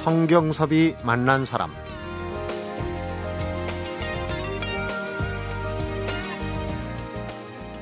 성경섭이 0.00 0.96
만난 1.04 1.44
사람 1.44 1.74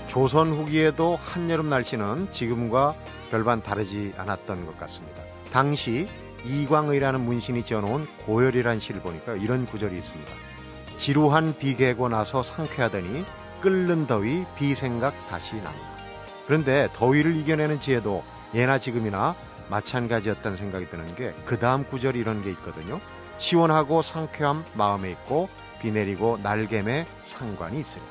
조선 0.08 0.52
후기에도 0.52 1.14
한여름 1.14 1.70
날씨는 1.70 2.32
지금과 2.32 2.96
별반 3.30 3.62
다르지 3.62 4.14
않았던 4.16 4.66
것 4.66 4.76
같습니다. 4.78 5.22
당시 5.52 6.08
이광의라는 6.44 7.20
문신이 7.20 7.62
지어놓은 7.62 8.08
고열이란 8.26 8.80
시를 8.80 9.00
보니까 9.00 9.34
이런 9.34 9.64
구절이 9.64 9.96
있습니다. 9.96 10.32
지루한 10.98 11.56
비 11.56 11.76
개고 11.76 12.08
나서 12.08 12.42
상쾌하더니 12.42 13.24
끓는 13.60 14.08
더위 14.08 14.44
비 14.56 14.74
생각 14.74 15.14
다시 15.28 15.54
난다. 15.54 15.78
그런데 16.48 16.88
더위를 16.94 17.36
이겨내는 17.36 17.78
지혜도 17.78 18.24
예나 18.56 18.80
지금이나 18.80 19.36
마찬가지였다는 19.70 20.56
생각이 20.56 20.88
드는 20.88 21.14
게 21.14 21.34
그 21.44 21.58
다음 21.58 21.84
구절이 21.84 22.18
이런 22.18 22.42
게 22.42 22.50
있거든요. 22.52 23.00
시원하고 23.38 24.02
상쾌함 24.02 24.64
마음에 24.74 25.10
있고 25.12 25.48
비 25.80 25.92
내리고 25.92 26.38
날개매 26.42 27.06
상관이 27.28 27.80
있으리. 27.80 28.02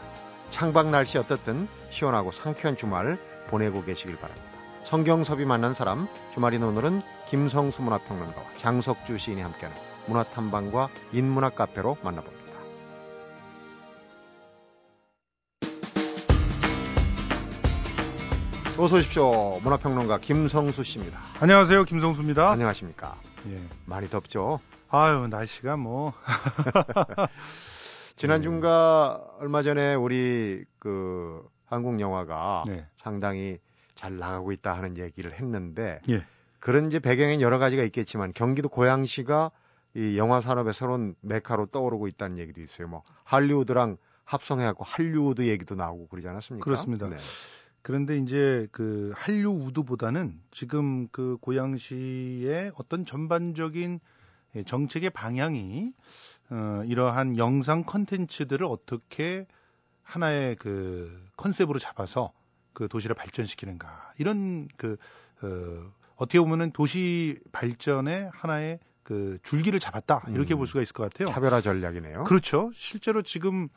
창밖 0.52 0.88
날씨 0.90 1.18
어떻든 1.18 1.68
시원하고 1.90 2.32
상쾌한 2.32 2.78
주말 2.78 3.18
보내고 3.50 3.84
계시길 3.84 4.18
바랍니다. 4.18 4.48
성경섭이 4.86 5.44
만난 5.46 5.74
사람 5.74 6.08
주말인 6.34 6.64
오늘은 6.64 7.02
김성수 7.30 7.82
문화평론가와 7.82 8.46
장석주 8.56 9.18
시인이 9.18 9.42
함께하는 9.42 9.78
문화탐방과 10.08 10.88
인문학 11.12 11.56
카페로 11.56 11.98
만나봅니다. 12.02 12.37
어서 18.80 18.98
오십시오. 18.98 19.60
문화평론가 19.64 20.20
김성수 20.20 20.84
씨입니다. 20.84 21.20
안녕하세요. 21.42 21.84
김성수입니다. 21.86 22.52
안녕하십니까. 22.52 23.16
예. 23.50 23.60
많이 23.88 24.08
덥죠? 24.08 24.60
아유, 24.90 25.28
날씨가 25.28 25.78
뭐. 25.78 26.14
지난 28.16 28.44
주가 28.44 29.20
네. 29.20 29.38
얼마 29.40 29.64
전에 29.64 29.96
우리 29.96 30.64
그 30.78 31.44
한국 31.66 32.00
영화가 32.00 32.64
네. 32.68 32.86
상당히 32.98 33.58
잘 33.96 34.20
나가고 34.20 34.52
있다 34.52 34.74
하는 34.74 34.98
얘기를 34.98 35.34
했는데 35.34 36.00
예. 36.10 36.24
그런 36.60 36.86
이제 36.86 37.00
배경엔 37.00 37.42
여러 37.42 37.58
가지가 37.58 37.82
있겠지만 37.84 38.32
경기도 38.32 38.70
고양시가 38.70 39.50
이 39.96 40.20
영화 40.20 40.40
산업의 40.40 40.76
새로운 40.76 41.16
메카로 41.22 41.68
떠오르고 41.68 42.08
있다는 42.10 42.38
얘기도 42.38 42.62
있어요. 42.62 42.88
뭐 42.88 43.02
할리우드랑 43.24 43.98
합성해갖고 44.24 44.84
할리우드 44.84 45.48
얘기도 45.48 45.74
나오고 45.74 46.10
그러지 46.10 46.28
않았습니까? 46.28 46.64
그렇습니다. 46.64 47.08
네. 47.10 47.18
그런데 47.82 48.18
이제 48.18 48.68
그 48.72 49.12
한류 49.16 49.50
우드보다는 49.50 50.40
지금 50.52 51.08
그 51.10 51.38
고양시의 51.42 52.72
어떤 52.76 53.06
전반적인 53.06 54.00
예, 54.56 54.64
정책의 54.64 55.10
방향이 55.12 55.92
어, 56.50 56.84
이러한 56.86 57.38
영상 57.38 57.84
컨텐츠들을 57.84 58.66
어떻게 58.66 59.46
하나의 60.04 60.56
그 60.56 61.26
컨셉으로 61.36 61.80
잡아서 61.80 62.32
그 62.74 62.88
도시를 62.88 63.16
발전시키는가 63.16 64.14
이런 64.18 64.68
그 64.78 64.98
어, 65.42 65.92
어떻게 66.16 66.40
보면은 66.40 66.72
도시 66.72 67.40
발전의 67.52 68.32
하나의 68.34 68.80
그 69.04 69.38
줄기를 69.44 69.80
잡았다 69.80 70.26
이렇게 70.30 70.54
음, 70.54 70.58
볼 70.58 70.68
수가 70.68 70.82
있을 70.82 70.94
것 70.94 71.04
같아요. 71.04 71.30
차별화 71.30 71.62
전략이네요. 71.62 72.24
그렇죠. 72.26 72.72
실제로 72.74 73.22
지금 73.22 73.66
어, 73.66 73.70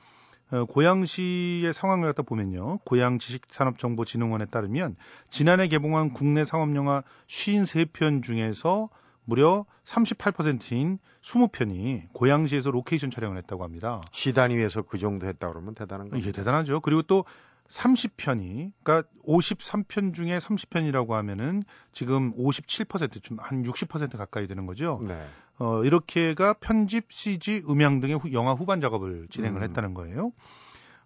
고양시의 0.69 1.73
상황을 1.73 2.09
갖다 2.09 2.23
보면요. 2.23 2.79
고양 2.85 3.19
지식산업정보진흥원에 3.19 4.47
따르면 4.47 4.97
지난해 5.31 5.69
개봉한 5.69 6.13
국내 6.13 6.45
상업영화 6.45 7.03
53편 7.29 8.23
중에서 8.23 8.89
무려 9.25 9.65
38%인 9.85 10.99
20편이 11.23 12.13
고양시에서 12.13 12.71
로케이션 12.71 13.11
촬영을 13.11 13.37
했다고 13.39 13.63
합니다. 13.63 14.01
시 14.13 14.33
단위에서 14.33 14.83
그 14.83 14.99
정도 14.99 15.27
했다 15.27 15.49
그러면 15.49 15.75
대단한 15.75 16.09
거죠. 16.09 16.21
이게 16.21 16.33
대단하죠. 16.33 16.81
그리고 16.81 17.03
또 17.03 17.25
30편이 17.71 18.73
그러니까 18.83 19.09
53편 19.27 20.13
중에 20.15 20.39
30편이라고 20.39 21.11
하면은 21.11 21.63
지금 21.93 22.33
57%좀 22.37 23.39
한60% 23.39 24.17
가까이 24.17 24.47
되는 24.47 24.67
거죠. 24.67 25.01
네. 25.07 25.27
어 25.59 25.85
이렇게가 25.85 26.55
편집, 26.55 27.13
CG, 27.13 27.65
음향 27.69 28.01
등의 28.01 28.19
후, 28.19 28.33
영화 28.33 28.55
후반 28.55 28.81
작업을 28.81 29.29
진행을 29.31 29.61
음. 29.61 29.65
했다는 29.65 29.95
거예요. 29.95 30.33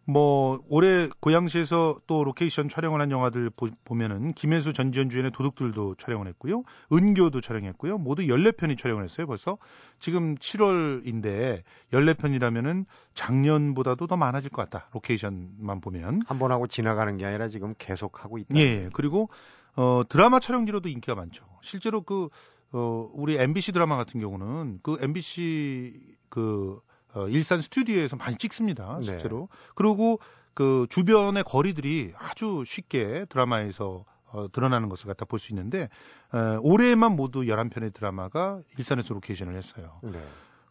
뭐 0.06 0.60
올해 0.68 1.08
고양시에서 1.20 2.00
또 2.06 2.24
로케이션 2.24 2.68
촬영을 2.68 3.00
한 3.00 3.10
영화들 3.10 3.50
보, 3.50 3.94
면은 3.94 4.32
김혜수 4.34 4.72
전지현 4.74 5.08
주연의 5.08 5.30
도둑들도 5.32 5.94
촬영을 5.96 6.26
했고요. 6.28 6.62
은교도 6.92 7.40
촬영했고요. 7.40 7.96
모두 7.98 8.22
14편이 8.22 8.76
촬영을 8.78 9.04
했어요. 9.04 9.26
벌써 9.26 9.56
지금 10.00 10.34
7월인데 10.36 11.62
14편이라면은 11.92 12.84
작년보다도 13.14 14.06
더 14.06 14.16
많아질 14.16 14.50
것 14.50 14.68
같다. 14.68 14.88
로케이션만 14.92 15.80
보면 15.80 16.22
한 16.26 16.38
번 16.38 16.52
하고 16.52 16.66
지나가는 16.66 17.16
게 17.16 17.24
아니라 17.24 17.48
지금 17.48 17.74
계속 17.78 18.24
하고 18.24 18.36
있다. 18.38 18.54
예. 18.56 18.90
그리고 18.92 19.30
어 19.76 20.02
드라마 20.08 20.38
촬영지로도 20.40 20.88
인기가 20.88 21.14
많죠. 21.14 21.44
실제로 21.62 22.02
그 22.02 22.28
어, 22.72 23.08
우리 23.14 23.36
MBC 23.38 23.72
드라마 23.72 23.96
같은 23.96 24.20
경우는 24.20 24.80
그 24.82 24.98
MBC 25.00 26.16
그 26.28 26.80
어, 27.14 27.28
일산 27.28 27.62
스튜디오에서 27.62 28.16
많이 28.16 28.36
찍습니다. 28.36 28.96
네. 28.98 29.04
실제로. 29.04 29.48
네. 29.50 29.58
그리고 29.74 30.20
그 30.54 30.86
주변의 30.90 31.44
거리들이 31.44 32.12
아주 32.16 32.64
쉽게 32.66 33.26
드라마에서 33.28 34.04
어, 34.32 34.50
드러나는 34.52 34.88
것을 34.88 35.06
갖다 35.06 35.24
볼 35.24 35.38
수 35.38 35.52
있는데 35.52 35.88
어, 36.32 36.58
올해만 36.62 37.12
모두 37.16 37.40
11편의 37.42 37.92
드라마가 37.94 38.60
일산에서 38.78 39.14
로케이션을 39.14 39.54
했어요. 39.56 40.00
네. 40.02 40.20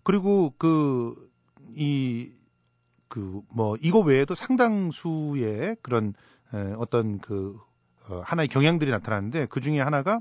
그리고 0.03 0.53
그 0.57 1.15
이 1.75 2.31
그 3.07 3.41
뭐 3.49 3.75
이거 3.81 3.99
외에도 3.99 4.33
상당수의 4.33 5.77
그런 5.81 6.13
에, 6.53 6.73
어떤 6.77 7.19
그 7.19 7.57
어, 8.09 8.21
하나의 8.25 8.47
경향들이 8.49 8.91
나타나는데 8.91 9.45
그 9.47 9.61
중에 9.61 9.79
하나가 9.79 10.19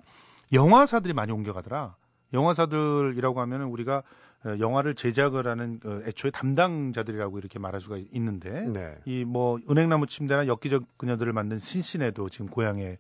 영화사들이 0.52 1.14
많이 1.14 1.32
옮겨가더라. 1.32 1.96
영화사들이라고 2.32 3.40
하면은 3.40 3.66
우리가 3.66 3.98
어, 3.98 4.02
영화를 4.44 4.94
제작을 4.94 5.46
하는 5.46 5.78
그 5.78 6.02
애초에 6.06 6.30
담당자들이라고 6.30 7.38
이렇게 7.38 7.58
말할 7.58 7.80
수가 7.80 7.98
있는데 8.12 8.50
네. 8.66 8.96
이뭐 9.04 9.60
은행나무 9.70 10.06
침대나 10.06 10.46
엽기적 10.46 10.98
그녀들을 10.98 11.32
만든 11.32 11.58
신신에도 11.58 12.28
지금 12.28 12.48
고향에 12.48 12.98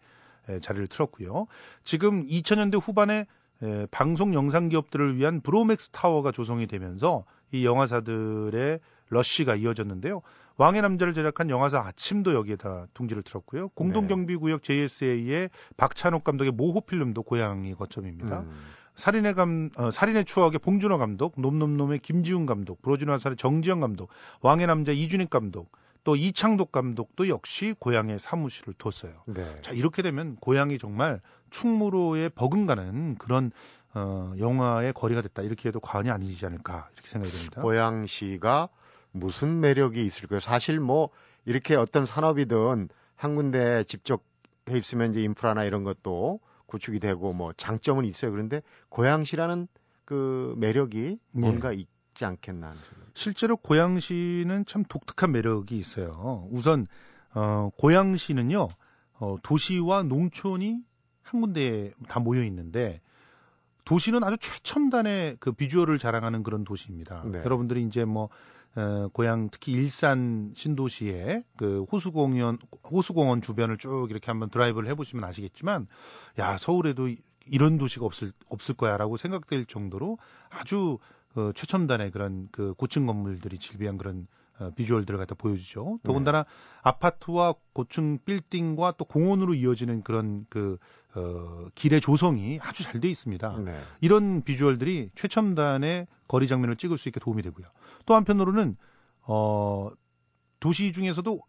자리를 0.60 0.86
틀었고요. 0.88 1.46
지금 1.84 2.26
2000년대 2.26 2.80
후반에 2.80 3.26
에, 3.62 3.86
방송 3.90 4.34
영상 4.34 4.68
기업들을 4.68 5.16
위한 5.16 5.40
브로맥스 5.40 5.90
타워가 5.90 6.32
조성이 6.32 6.66
되면서 6.66 7.24
이 7.52 7.64
영화사들의 7.64 8.80
러쉬가 9.08 9.54
이어졌는데요. 9.54 10.22
왕의 10.56 10.82
남자를 10.82 11.14
제작한 11.14 11.48
영화사 11.50 11.80
아침도 11.80 12.34
여기에다 12.34 12.86
둥지를 12.94 13.22
틀었고요. 13.22 13.68
공동경비구역 13.70 14.62
JSA의 14.62 15.50
박찬욱 15.76 16.24
감독의 16.24 16.52
모호 16.52 16.80
필름도 16.82 17.22
고향이 17.22 17.74
거점입니다. 17.74 18.40
음. 18.40 18.50
살인의 18.94 19.34
감, 19.34 19.70
어, 19.76 19.90
살인의 19.90 20.24
추억의 20.24 20.58
봉준호 20.58 20.98
감독, 20.98 21.34
놈놈놈의 21.40 22.00
김지훈 22.00 22.46
감독, 22.46 22.82
브로즈노 22.82 23.12
화살의 23.12 23.36
정지영 23.36 23.80
감독, 23.80 24.10
왕의 24.40 24.66
남자 24.66 24.92
이준익 24.92 25.30
감독, 25.30 25.72
또 26.04 26.16
이창독 26.16 26.72
감독도 26.72 27.28
역시 27.28 27.74
고향에 27.78 28.18
사무실을 28.18 28.74
뒀어요. 28.74 29.22
네. 29.26 29.60
자 29.62 29.72
이렇게 29.72 30.02
되면 30.02 30.36
고향이 30.36 30.78
정말 30.78 31.20
충무로에 31.50 32.28
버금가는 32.30 33.16
그런 33.16 33.52
어, 33.94 34.32
영화의 34.38 34.92
거리가 34.94 35.22
됐다 35.22 35.42
이렇게 35.42 35.68
해도 35.68 35.78
과언이 35.78 36.10
아니지 36.10 36.44
않을까 36.46 36.88
이렇게 36.94 37.08
생각이 37.08 37.32
됩니다. 37.32 37.62
고양시가 37.62 38.68
무슨 39.12 39.60
매력이 39.60 40.04
있을까요? 40.04 40.40
사실 40.40 40.80
뭐 40.80 41.10
이렇게 41.44 41.76
어떤 41.76 42.06
산업이든 42.06 42.88
한 43.16 43.36
군데 43.36 43.84
집적 43.84 44.24
해 44.70 44.78
있으면 44.78 45.10
이제 45.10 45.22
인프라나 45.22 45.64
이런 45.64 45.84
것도 45.84 46.40
구축이 46.72 47.00
되고 47.00 47.32
뭐 47.34 47.52
장점은 47.52 48.06
있어요. 48.06 48.30
그런데 48.30 48.62
고양시라는 48.88 49.68
그 50.06 50.54
매력이 50.56 51.18
뭔가 51.30 51.70
네. 51.70 51.76
있지 51.76 52.24
않겠나 52.24 52.68
하는. 52.68 52.80
실제로 53.14 53.56
고양시는 53.58 54.64
참 54.64 54.84
독특한 54.88 55.32
매력이 55.32 55.76
있어요. 55.76 56.48
우선 56.50 56.86
어 57.34 57.70
고양시는요. 57.76 58.68
어 59.20 59.36
도시와 59.42 60.02
농촌이 60.02 60.78
한 61.22 61.40
군데에 61.40 61.92
다 62.08 62.20
모여 62.20 62.42
있는데 62.44 63.00
도시는 63.84 64.24
아주 64.24 64.38
최첨단의 64.38 65.36
그 65.40 65.52
비주얼을 65.52 65.98
자랑하는 65.98 66.42
그런 66.42 66.64
도시입니다. 66.64 67.22
네. 67.26 67.38
여러분들이 67.38 67.82
이제 67.84 68.04
뭐 68.04 68.30
어, 68.74 69.08
고향 69.12 69.50
특히 69.50 69.72
일산 69.72 70.52
신도시의 70.56 71.44
그 71.56 71.84
호수공원 71.92 72.58
호수공원 72.90 73.42
주변을 73.42 73.76
쭉 73.78 74.08
이렇게 74.10 74.26
한번 74.30 74.48
드라이브를 74.50 74.88
해보시면 74.90 75.24
아시겠지만 75.24 75.86
야 76.38 76.56
서울에도 76.56 77.08
이런 77.46 77.76
도시가 77.76 78.06
없을 78.06 78.32
없을 78.48 78.74
거야라고 78.74 79.16
생각될 79.16 79.66
정도로 79.66 80.18
아주 80.48 80.98
어, 81.34 81.50
최첨단의 81.54 82.10
그런 82.10 82.48
그 82.52 82.74
고층 82.74 83.06
건물들이 83.06 83.58
질비한 83.58 83.98
그런 83.98 84.26
어, 84.58 84.70
비주얼들을 84.74 85.18
갖다 85.18 85.34
보여주죠. 85.34 85.98
더군다나 86.02 86.42
네. 86.42 86.48
아파트와 86.82 87.54
고층 87.72 88.18
빌딩과 88.24 88.94
또 88.98 89.04
공원으로 89.04 89.54
이어지는 89.54 90.02
그런 90.02 90.46
그 90.50 90.78
어, 91.14 91.66
길의 91.74 92.00
조성이 92.00 92.58
아주 92.62 92.82
잘 92.82 93.00
돼 93.00 93.08
있습니다. 93.08 93.58
네. 93.64 93.80
이런 94.00 94.42
비주얼들이 94.42 95.10
최첨단의 95.14 96.06
거리 96.28 96.48
장면을 96.48 96.76
찍을 96.76 96.96
수 96.98 97.08
있게 97.08 97.18
도움이 97.20 97.42
되고요. 97.42 97.66
또 98.06 98.14
한편으로는 98.14 98.76
어, 99.22 99.90
도시 100.60 100.92
중에서도 100.92 101.40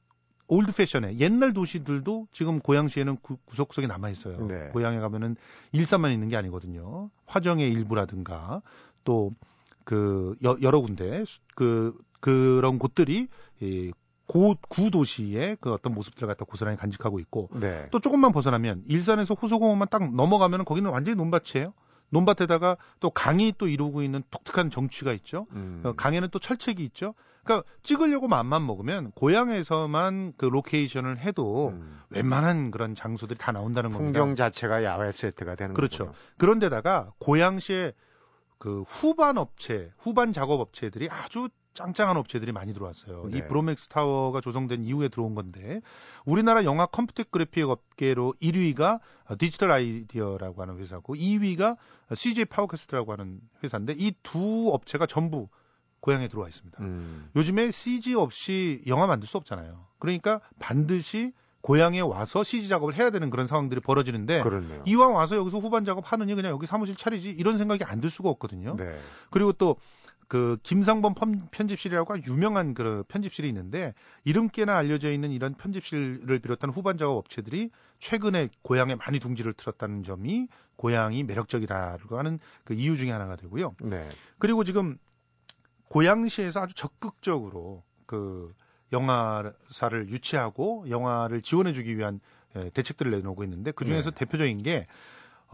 old 0.47 0.73
fashion의 0.73 1.19
옛날 1.19 1.53
도시들도 1.53 2.27
지금 2.31 2.59
고양시에는 2.59 3.17
구, 3.21 3.37
구석구석에 3.45 3.87
남아 3.87 4.09
있어요. 4.09 4.45
네. 4.47 4.69
고양에 4.69 4.99
가면은 4.99 5.35
일산만 5.71 6.11
있는 6.11 6.27
게 6.27 6.35
아니거든요. 6.35 7.09
화정의 7.25 7.71
일부라든가 7.71 8.61
또 9.03 9.31
그 9.83 10.35
여러 10.41 10.79
군데 10.79 11.25
그 11.55 11.97
그런 12.19 12.79
곳들이 12.79 13.27
이 13.61 13.91
고, 14.25 14.55
구도시의 14.69 15.57
그 15.59 15.73
어떤 15.73 15.93
모습들을 15.93 16.27
갖다 16.27 16.45
고스란히 16.45 16.77
간직하고 16.77 17.19
있고 17.19 17.49
네. 17.59 17.87
또 17.91 17.99
조금만 17.99 18.31
벗어나면 18.31 18.83
일산에서 18.87 19.33
호수공원만 19.33 19.89
딱 19.91 20.15
넘어가면은 20.15 20.65
거기는 20.65 20.89
완전히 20.89 21.15
논밭이에요. 21.17 21.73
논밭에다가 22.13 22.77
또 22.99 23.09
강이 23.09 23.53
또 23.57 23.67
이루고 23.67 24.03
있는 24.03 24.23
독특한 24.29 24.69
정취가 24.69 25.11
있죠. 25.13 25.47
음. 25.51 25.81
어, 25.83 25.93
강에는 25.93 26.29
또 26.31 26.39
철책이 26.39 26.83
있죠. 26.85 27.15
그러니까 27.43 27.67
찍으려고 27.81 28.27
맘만 28.29 28.65
먹으면 28.65 29.11
고양에서만 29.11 30.33
그 30.37 30.45
로케이션을 30.45 31.19
해도 31.19 31.69
음. 31.69 31.99
웬만한 32.09 32.71
그런 32.71 32.95
장소들이 32.95 33.37
다 33.37 33.51
나온다는 33.51 33.89
풍경 33.89 34.05
겁니다. 34.05 34.19
풍경 34.19 34.35
자체가 34.35 34.83
야외 34.83 35.11
세트가 35.11 35.55
되는 35.55 35.73
그렇죠. 35.73 36.05
거군요. 36.05 36.17
그런데다가 36.37 37.11
고양시의 37.19 37.93
그 38.59 38.83
후반 38.83 39.37
업체, 39.37 39.91
후반 39.97 40.31
작업 40.31 40.61
업체들이 40.61 41.09
아주 41.09 41.49
짱짱한 41.73 42.17
업체들이 42.17 42.51
많이 42.51 42.73
들어왔어요. 42.73 43.27
네. 43.31 43.37
이 43.37 43.47
브로멕스 43.47 43.87
타워가 43.87 44.41
조성된 44.41 44.83
이후에 44.83 45.09
들어온 45.09 45.35
건데 45.35 45.81
우리나라 46.25 46.63
영화 46.63 46.85
컴퓨터 46.85 47.23
그래픽 47.29 47.69
업계로 47.69 48.33
1위가 48.41 48.99
디지털 49.39 49.71
아이디어라고 49.71 50.61
하는 50.61 50.77
회사고 50.77 51.15
2위가 51.15 51.77
CJ 52.13 52.45
파워캐스트라고 52.45 53.11
하는 53.13 53.39
회사인데 53.63 53.93
이 53.97 54.13
두 54.23 54.69
업체가 54.73 55.05
전부 55.07 55.47
고양에 55.99 56.27
들어와 56.27 56.47
있습니다. 56.49 56.77
음. 56.83 57.29
요즘에 57.35 57.71
CG 57.71 58.13
없이 58.15 58.81
영화 58.87 59.07
만들 59.07 59.27
수 59.27 59.37
없잖아요. 59.37 59.85
그러니까 59.99 60.41
반드시 60.59 61.31
고양에 61.61 62.01
와서 62.01 62.43
CG 62.43 62.67
작업을 62.67 62.93
해야 62.93 63.09
되는 63.09 63.29
그런 63.29 63.47
상황들이 63.47 63.79
벌어지는데 63.79 64.41
그렇네요. 64.41 64.83
이왕 64.85 65.15
와서 65.15 65.37
여기서 65.37 65.59
후반 65.59 65.85
작업 65.85 66.03
하느니 66.11 66.35
그냥 66.35 66.51
여기 66.51 66.65
사무실 66.67 66.97
차리지 66.97 67.29
이런 67.29 67.57
생각이 67.57 67.85
안 67.85 68.01
들 68.01 68.09
수가 68.09 68.27
없거든요. 68.29 68.75
네. 68.75 68.99
그리고 69.29 69.53
또 69.53 69.77
그 70.27 70.57
김상범 70.63 71.15
편집실이라고 71.51 72.23
유명한 72.23 72.73
그 72.73 73.03
편집실이 73.07 73.47
있는데 73.49 73.93
이름깨나 74.23 74.77
알려져 74.77 75.11
있는 75.11 75.31
이런 75.31 75.53
편집실을 75.53 76.39
비롯한 76.39 76.69
후반 76.69 76.97
작업 76.97 77.17
업체들이 77.17 77.69
최근에 77.99 78.49
고향에 78.61 78.95
많이 78.95 79.19
둥지를 79.19 79.53
틀었다는 79.53 80.03
점이 80.03 80.47
고향이 80.75 81.23
매력적이라고 81.23 82.17
하는 82.17 82.39
그 82.63 82.73
이유 82.73 82.97
중에 82.97 83.11
하나가 83.11 83.35
되고요. 83.35 83.75
네. 83.81 84.09
그리고 84.39 84.63
지금 84.63 84.97
고양시에서 85.89 86.61
아주 86.61 86.73
적극적으로 86.75 87.83
그 88.05 88.53
영화사를 88.91 90.09
유치하고 90.09 90.85
영화를 90.89 91.41
지원해주기 91.41 91.97
위한 91.97 92.19
예, 92.55 92.69
대책들을 92.69 93.11
내놓고 93.11 93.43
있는데 93.43 93.71
그 93.71 93.85
중에서 93.85 94.11
네. 94.11 94.25
대표적인 94.25 94.61
게 94.61 94.87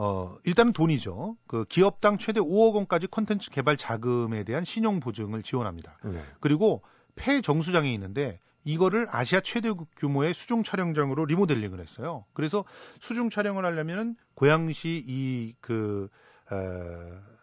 어, 0.01 0.37
일단은 0.45 0.71
돈이죠. 0.71 1.35
그 1.45 1.65
기업당 1.65 2.17
최대 2.17 2.39
5억 2.39 2.73
원까지 2.75 3.07
콘텐츠 3.07 3.51
개발 3.51 3.75
자금에 3.75 4.45
대한 4.45 4.63
신용 4.63 5.01
보증을 5.01 5.43
지원합니다. 5.43 5.97
네. 6.05 6.23
그리고 6.39 6.81
폐 7.15 7.41
정수장이 7.41 7.93
있는데 7.95 8.39
이거를 8.63 9.07
아시아 9.09 9.41
최대 9.41 9.73
규모의 9.97 10.33
수중 10.33 10.63
촬영장으로 10.63 11.25
리모델링을 11.25 11.81
했어요. 11.81 12.23
그래서 12.31 12.63
수중 13.01 13.29
촬영을 13.29 13.65
하려면은 13.65 14.15
고양시 14.35 15.03
이그 15.05 16.07
어, 16.49 16.55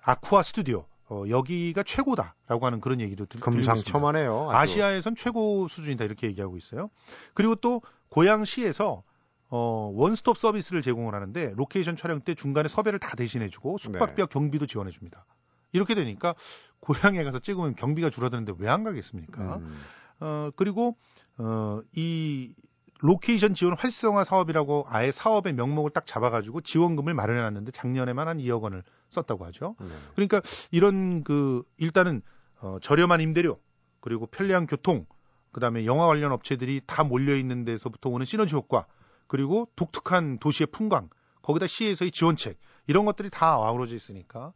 아쿠아 0.02 0.42
스튜디오 0.42 0.86
어, 1.10 1.24
여기가 1.28 1.82
최고다라고 1.82 2.64
하는 2.64 2.80
그런 2.80 3.02
얘기도 3.02 3.26
들, 3.26 3.38
금상첨화네요. 3.38 4.50
아시아에선 4.50 5.14
최고 5.14 5.68
수준이다 5.68 6.06
이렇게 6.06 6.26
얘기하고 6.28 6.56
있어요. 6.56 6.88
그리고 7.34 7.54
또 7.54 7.82
고양시에서 8.08 9.02
어, 9.48 9.90
원스톱 9.94 10.38
서비스를 10.38 10.82
제공을 10.82 11.14
하는데 11.14 11.52
로케이션 11.56 11.96
촬영 11.96 12.20
때 12.20 12.34
중간에 12.34 12.68
섭외를 12.68 12.98
다 12.98 13.14
대신해주고 13.16 13.78
숙박비와 13.78 14.26
네. 14.26 14.32
경비도 14.32 14.66
지원해줍니다. 14.66 15.24
이렇게 15.72 15.94
되니까 15.94 16.34
고양에 16.80 17.22
가서 17.24 17.38
찍으면 17.38 17.74
경비가 17.76 18.10
줄어드는데 18.10 18.54
왜 18.58 18.68
안 18.68 18.82
가겠습니까? 18.84 19.56
음. 19.56 19.78
어, 20.20 20.50
그리고 20.56 20.96
어, 21.38 21.80
이 21.94 22.54
로케이션 23.00 23.54
지원 23.54 23.76
활성화 23.76 24.24
사업이라고 24.24 24.86
아예 24.88 25.12
사업의 25.12 25.52
명목을 25.52 25.90
딱 25.90 26.06
잡아가지고 26.06 26.62
지원금을 26.62 27.12
마련해놨는데 27.14 27.72
작년에만 27.72 28.26
한 28.26 28.38
2억 28.38 28.62
원을 28.62 28.82
썼다고 29.10 29.44
하죠. 29.46 29.76
네. 29.80 29.86
그러니까 30.14 30.40
이런 30.70 31.22
그 31.22 31.62
일단은 31.76 32.22
어, 32.60 32.78
저렴한 32.80 33.20
임대료 33.20 33.60
그리고 34.00 34.26
편리한 34.26 34.66
교통 34.66 35.04
그다음에 35.52 35.84
영화 35.84 36.06
관련 36.06 36.32
업체들이 36.32 36.80
다 36.86 37.04
몰려 37.04 37.36
있는 37.36 37.64
데서부터 37.64 38.08
오는 38.08 38.24
시너지 38.24 38.54
효과 38.54 38.86
그리고 39.26 39.68
독특한 39.76 40.38
도시의 40.38 40.68
풍광 40.72 41.08
거기다 41.42 41.66
시에서의 41.66 42.10
지원책 42.10 42.58
이런 42.88 43.04
것들이 43.04 43.30
다 43.30 43.52
아우러져 43.52 43.94
있으니까 43.94 44.52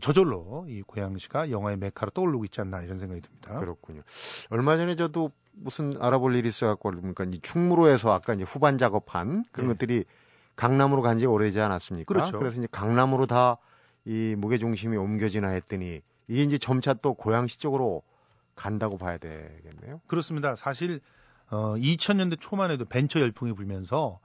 저절로 0.00 0.66
이 0.68 0.82
고양시가 0.82 1.50
영화의 1.50 1.76
메카로 1.78 2.10
떠오르고 2.10 2.44
있지 2.46 2.60
않나 2.60 2.82
이런 2.82 2.98
생각이 2.98 3.20
듭니다. 3.20 3.58
그렇군요. 3.58 4.02
얼마 4.50 4.76
전에 4.76 4.96
저도 4.96 5.30
무슨 5.52 5.94
알아볼 6.00 6.34
일이 6.36 6.48
있어갖고 6.48 6.90
그러니까 6.90 7.24
이 7.24 7.40
충무로에서 7.40 8.12
아까 8.12 8.34
이제 8.34 8.44
후반 8.44 8.78
작업한 8.78 9.44
그런 9.52 9.68
네. 9.68 9.74
것들이 9.74 10.04
강남으로 10.56 11.02
간 11.02 11.18
지 11.18 11.26
오래지 11.26 11.60
않았습니까? 11.60 12.12
그렇죠. 12.12 12.38
그래서 12.38 12.58
이제 12.58 12.68
강남으로 12.70 13.26
다 13.26 13.58
이 14.06 14.34
무게 14.36 14.58
중심이 14.58 14.96
옮겨지나 14.98 15.48
했더니 15.48 16.02
이게 16.28 16.42
이제 16.42 16.58
점차 16.58 16.92
또 16.92 17.14
고양시 17.14 17.58
쪽으로 17.58 18.02
간다고 18.54 18.98
봐야 18.98 19.16
되겠네요. 19.16 20.00
그렇습니다. 20.06 20.54
사실 20.56 21.00
어 21.50 21.74
2000년대 21.76 22.38
초만 22.40 22.70
해도 22.70 22.84
벤처 22.84 23.20
열풍이 23.20 23.52
불면서 23.52 24.18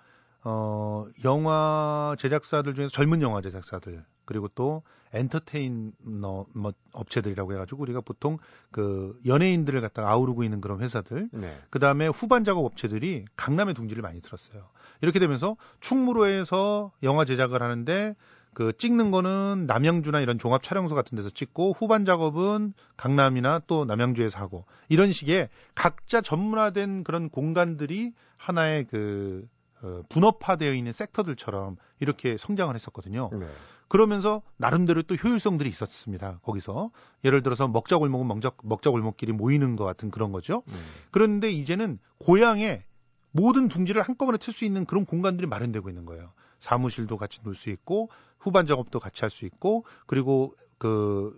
어 0.43 1.05
영화 1.25 2.15
제작사들 2.17 2.73
중에서 2.75 2.91
젊은 2.91 3.21
영화 3.21 3.41
제작사들 3.41 4.03
그리고 4.25 4.47
또 4.49 4.83
엔터테인너 5.13 6.45
뭐 6.53 6.73
업체들이라고 6.93 7.53
해가지고 7.53 7.81
우리가 7.81 8.01
보통 8.01 8.37
그 8.71 9.19
연예인들을 9.25 9.81
갖다가 9.81 10.11
아우르고 10.11 10.43
있는 10.43 10.61
그런 10.61 10.81
회사들, 10.81 11.29
네. 11.31 11.57
그 11.69 11.79
다음에 11.79 12.07
후반 12.07 12.43
작업 12.43 12.63
업체들이 12.65 13.25
강남의 13.35 13.73
둥지를 13.73 14.01
많이 14.03 14.21
들었어요. 14.21 14.69
이렇게 15.01 15.19
되면서 15.19 15.57
충무로에서 15.79 16.91
영화 17.03 17.25
제작을 17.25 17.63
하는데 17.63 18.15
그 18.53 18.73
찍는 18.77 19.11
거는 19.11 19.65
남양주나 19.67 20.19
이런 20.19 20.37
종합 20.39 20.63
촬영소 20.63 20.95
같은 20.95 21.15
데서 21.15 21.29
찍고 21.29 21.73
후반 21.77 22.05
작업은 22.05 22.73
강남이나 22.97 23.61
또 23.67 23.85
남양주에서 23.85 24.37
하고 24.37 24.65
이런 24.89 25.11
식의 25.11 25.49
각자 25.75 26.21
전문화된 26.21 27.03
그런 27.03 27.29
공간들이 27.29 28.13
하나의 28.37 28.85
그 28.85 29.47
어, 29.81 30.01
분업화되어 30.09 30.73
있는 30.73 30.91
섹터들처럼 30.91 31.77
이렇게 31.99 32.37
성장을 32.37 32.73
했었거든요. 32.73 33.29
네. 33.31 33.47
그러면서 33.87 34.41
나름대로 34.57 35.01
또 35.03 35.15
효율성들이 35.15 35.67
있었습니다. 35.69 36.39
거기서 36.43 36.91
예를 37.23 37.41
들어서 37.41 37.67
먹자 37.67 37.97
골목은 37.97 38.27
먹자, 38.27 38.51
먹자 38.63 38.91
골목끼리 38.91 39.31
모이는 39.31 39.75
것 39.75 39.83
같은 39.83 40.11
그런 40.11 40.31
거죠. 40.31 40.63
음. 40.67 40.73
그런데 41.11 41.49
이제는 41.51 41.97
고향에 42.19 42.83
모든 43.31 43.67
둥지를 43.67 44.01
한꺼번에 44.01 44.37
틀 44.37 44.53
수 44.53 44.65
있는 44.65 44.85
그런 44.85 45.05
공간들이 45.05 45.47
마련되고 45.47 45.89
있는 45.89 46.05
거예요. 46.05 46.31
사무실도 46.59 47.17
같이 47.17 47.39
놀 47.43 47.55
수 47.55 47.69
있고 47.69 48.09
후반 48.37 48.65
작업도 48.65 48.99
같이 48.99 49.21
할 49.21 49.29
수 49.29 49.45
있고 49.45 49.85
그리고 50.05 50.55
그 50.77 51.37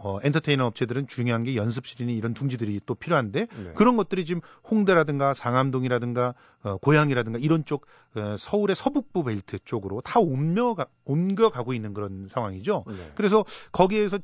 어, 0.00 0.18
엔터테이너 0.22 0.64
업체들은 0.66 1.08
중요한 1.08 1.42
게 1.42 1.56
연습실이니 1.56 2.16
이런 2.16 2.32
둥지들이 2.32 2.80
또 2.86 2.94
필요한데 2.94 3.46
네. 3.46 3.72
그런 3.74 3.96
것들이 3.96 4.24
지금 4.24 4.40
홍대라든가 4.70 5.34
상암동이라든가 5.34 6.34
어, 6.62 6.76
고양이라든가 6.76 7.38
이런 7.40 7.64
쪽 7.64 7.86
어, 8.14 8.36
서울의 8.38 8.76
서북부 8.76 9.24
벨트 9.24 9.58
쪽으로 9.64 10.00
다 10.02 10.20
옮겨가, 10.20 10.86
옮겨가고 11.04 11.72
있는 11.74 11.94
그런 11.94 12.28
상황이죠. 12.28 12.84
네. 12.86 13.12
그래서 13.16 13.44
거기에서 13.72 14.20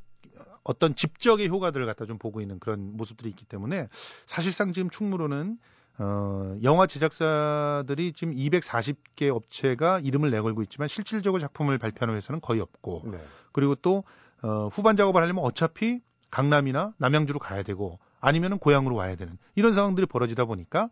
어떤 0.63 0.95
집적의 0.95 1.49
효과들을 1.49 1.85
갖다 1.87 2.07
좀 2.07 2.19
보고 2.19 2.41
있는 2.41 2.59
그런 2.61 2.97
모습들이 2.97 3.29
있기 3.31 3.45
때문에 3.45 3.89
사실상 4.27 4.73
지금 4.73 4.89
충무로는 4.91 5.59
어, 5.99 6.57
영화 6.63 6.87
제작사들이 6.87 8.13
지금 8.15 8.35
240개 8.35 9.29
업체가 9.29 10.01
이름을 10.01 10.31
내걸고 10.31 10.63
있지만 10.63 10.89
실질적으로 10.89 11.41
작품을 11.41 11.79
발표하는 11.79 12.17
회사는 12.17 12.41
거의 12.41 12.61
없고 12.61 13.03
네. 13.13 13.19
그리고 13.53 13.75
또 13.77 14.05
어, 14.43 14.69
후반 14.73 14.97
작업을 14.97 15.23
하려면 15.23 15.45
어차피 15.45 16.01
강남이나 16.31 16.95
남양주로 16.99 17.39
가야 17.39 17.63
되고 17.63 17.99
아니면은 18.21 18.59
고향으로 18.59 18.97
와야 18.97 19.15
되는 19.15 19.39
이런 19.55 19.75
상황들이 19.75 20.07
벌어지다 20.07 20.47
보니까 20.47 20.89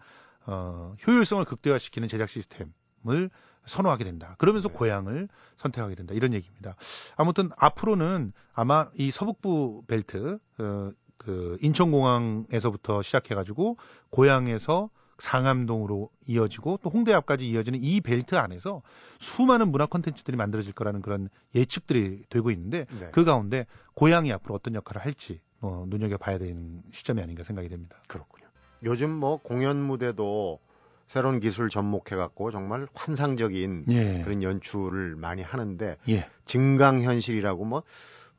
어, 0.46 0.94
효율성을 1.06 1.44
극대화시키는 1.44 2.08
제작 2.08 2.28
시스템을 2.28 3.30
선호하게 3.66 4.04
된다. 4.04 4.34
그러면서 4.38 4.68
네. 4.68 4.74
고향을 4.74 5.28
선택하게 5.56 5.94
된다. 5.94 6.14
이런 6.14 6.32
얘기입니다. 6.32 6.74
아무튼 7.16 7.50
앞으로는 7.56 8.32
아마 8.54 8.88
이 8.94 9.10
서북부 9.10 9.84
벨트 9.86 10.38
어, 10.58 10.90
그 11.16 11.56
인천공항에서부터 11.60 13.02
시작해가지고 13.02 13.76
고향에서 14.10 14.90
상암동으로 15.18 16.10
이어지고 16.26 16.80
또 16.82 16.90
홍대 16.90 17.12
앞까지 17.12 17.48
이어지는 17.48 17.78
이 17.80 18.00
벨트 18.00 18.34
안에서 18.34 18.82
수많은 19.20 19.70
문화 19.70 19.86
콘텐츠들이 19.86 20.36
만들어질 20.36 20.72
거라는 20.72 21.00
그런 21.00 21.28
예측들이 21.54 22.24
되고 22.28 22.50
있는데 22.50 22.86
네. 22.98 23.10
그 23.12 23.24
가운데 23.24 23.66
고향이 23.94 24.32
앞으로 24.32 24.54
어떤 24.56 24.74
역할을 24.74 25.04
할지 25.04 25.40
어, 25.60 25.84
눈여겨봐야 25.88 26.38
되는 26.38 26.82
시점이 26.90 27.22
아닌가 27.22 27.44
생각이 27.44 27.68
됩니다. 27.68 28.02
그렇군요. 28.08 28.46
요즘 28.84 29.10
뭐 29.10 29.36
공연 29.36 29.80
무대도 29.80 30.58
새로운 31.06 31.40
기술 31.40 31.68
접목해갖고 31.68 32.50
정말 32.50 32.88
환상적인 32.94 33.84
예. 33.90 34.22
그런 34.22 34.42
연출을 34.42 35.14
많이 35.14 35.42
하는데 35.42 35.98
예. 36.08 36.26
증강현실이라고 36.46 37.64
뭐 37.64 37.82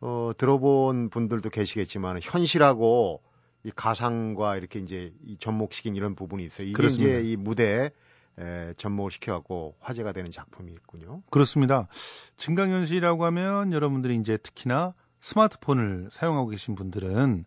어, 0.05 0.31
들어본 0.37 1.09
분들도 1.09 1.49
계시겠지만 1.49 2.19
현실하고 2.21 3.21
이 3.63 3.71
가상과 3.73 4.57
이렇게 4.57 4.79
이제 4.79 5.13
이 5.23 5.37
접목시킨 5.37 5.95
이런 5.95 6.13
부분이 6.13 6.43
있어요. 6.43 6.67
이게 6.67 6.73
그렇습니다. 6.73 7.19
이제 7.19 7.31
이 7.31 7.37
무대에 7.37 7.91
에, 8.37 8.73
접목을 8.75 9.11
시켜갖고 9.11 9.77
화제가 9.79 10.11
되는 10.11 10.29
작품이 10.29 10.73
있군요. 10.73 11.21
그렇습니다. 11.29 11.87
증강현실이라고 12.35 13.23
하면 13.25 13.71
여러분들이 13.71 14.17
이제 14.17 14.35
특히나 14.35 14.93
스마트폰을 15.21 16.09
사용하고 16.11 16.49
계신 16.49 16.75
분들은 16.75 17.45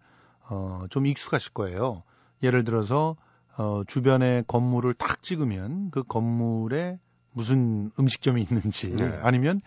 어, 0.48 0.86
좀 0.88 1.06
익숙하실 1.06 1.52
거예요. 1.52 2.04
예를 2.42 2.64
들어서 2.64 3.16
어, 3.58 3.82
주변에 3.86 4.44
건물을 4.46 4.94
딱 4.94 5.22
찍으면 5.22 5.90
그 5.90 6.02
건물에 6.04 6.98
무슨 7.37 7.90
음식점이 7.99 8.40
있는지 8.40 8.97
네. 8.97 9.19
아니면 9.23 9.61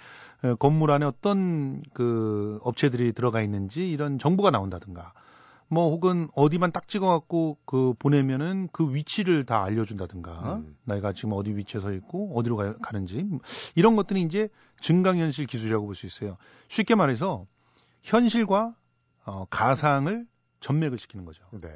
어, 0.43 0.55
건물 0.55 0.89
안에 0.89 1.05
어떤 1.05 1.83
그 1.93 2.59
업체들이 2.63 3.13
들어가 3.13 3.41
있는지 3.41 3.91
이런 3.91 4.17
정보가 4.17 4.49
나온다든가 4.49 5.13
뭐 5.67 5.91
혹은 5.91 6.29
어디만 6.33 6.71
딱 6.71 6.87
찍어갖고 6.87 7.59
그 7.65 7.93
보내면은 7.99 8.69
그 8.71 8.91
위치를 8.91 9.45
다 9.45 9.63
알려준다든가 9.63 10.55
음. 10.55 10.75
내가 10.85 11.13
지금 11.13 11.33
어디 11.33 11.55
위치에 11.55 11.79
서 11.79 11.91
있고 11.93 12.35
어디로 12.35 12.55
가, 12.55 12.75
가는지 12.77 13.29
이런 13.75 13.95
것들이 13.95 14.23
이제 14.23 14.49
증강현실 14.81 15.45
기술이라고 15.45 15.85
볼 15.85 15.93
수 15.93 16.07
있어요. 16.07 16.37
쉽게 16.69 16.95
말해서 16.95 17.45
현실과 18.01 18.73
어, 19.25 19.45
가상을 19.51 20.25
전맥을 20.59 20.97
시키는 20.97 21.23
거죠. 21.23 21.43
네. 21.51 21.69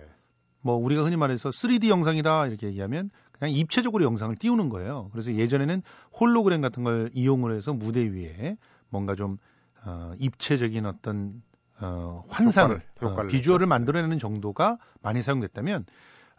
뭐 0.62 0.76
우리가 0.76 1.04
흔히 1.04 1.18
말해서 1.18 1.50
3D 1.50 1.90
영상이다 1.90 2.48
이렇게 2.48 2.66
얘기하면 2.68 3.12
그냥 3.44 3.58
입체적으로 3.58 4.06
영상을 4.06 4.34
띄우는 4.38 4.70
거예요. 4.70 5.10
그래서 5.12 5.34
예전에는 5.36 5.84
홀로그램 6.18 6.62
같은 6.62 6.86
걸 6.86 7.10
이용을 7.14 7.54
해서 7.58 7.74
무대 7.74 8.00
위에 8.00 8.56
뭔가 8.88 9.16
좀 9.16 9.38
어, 9.84 10.14
입체적인 10.18 10.86
어떤 10.86 11.44
어, 11.82 12.24
환상을 12.30 12.82
효과를, 13.02 13.26
어, 13.26 13.28
비주얼을 13.28 13.68
만들어내는 13.68 14.18
정도가 14.18 14.78
많이 15.02 15.22
사용됐다면 15.22 15.86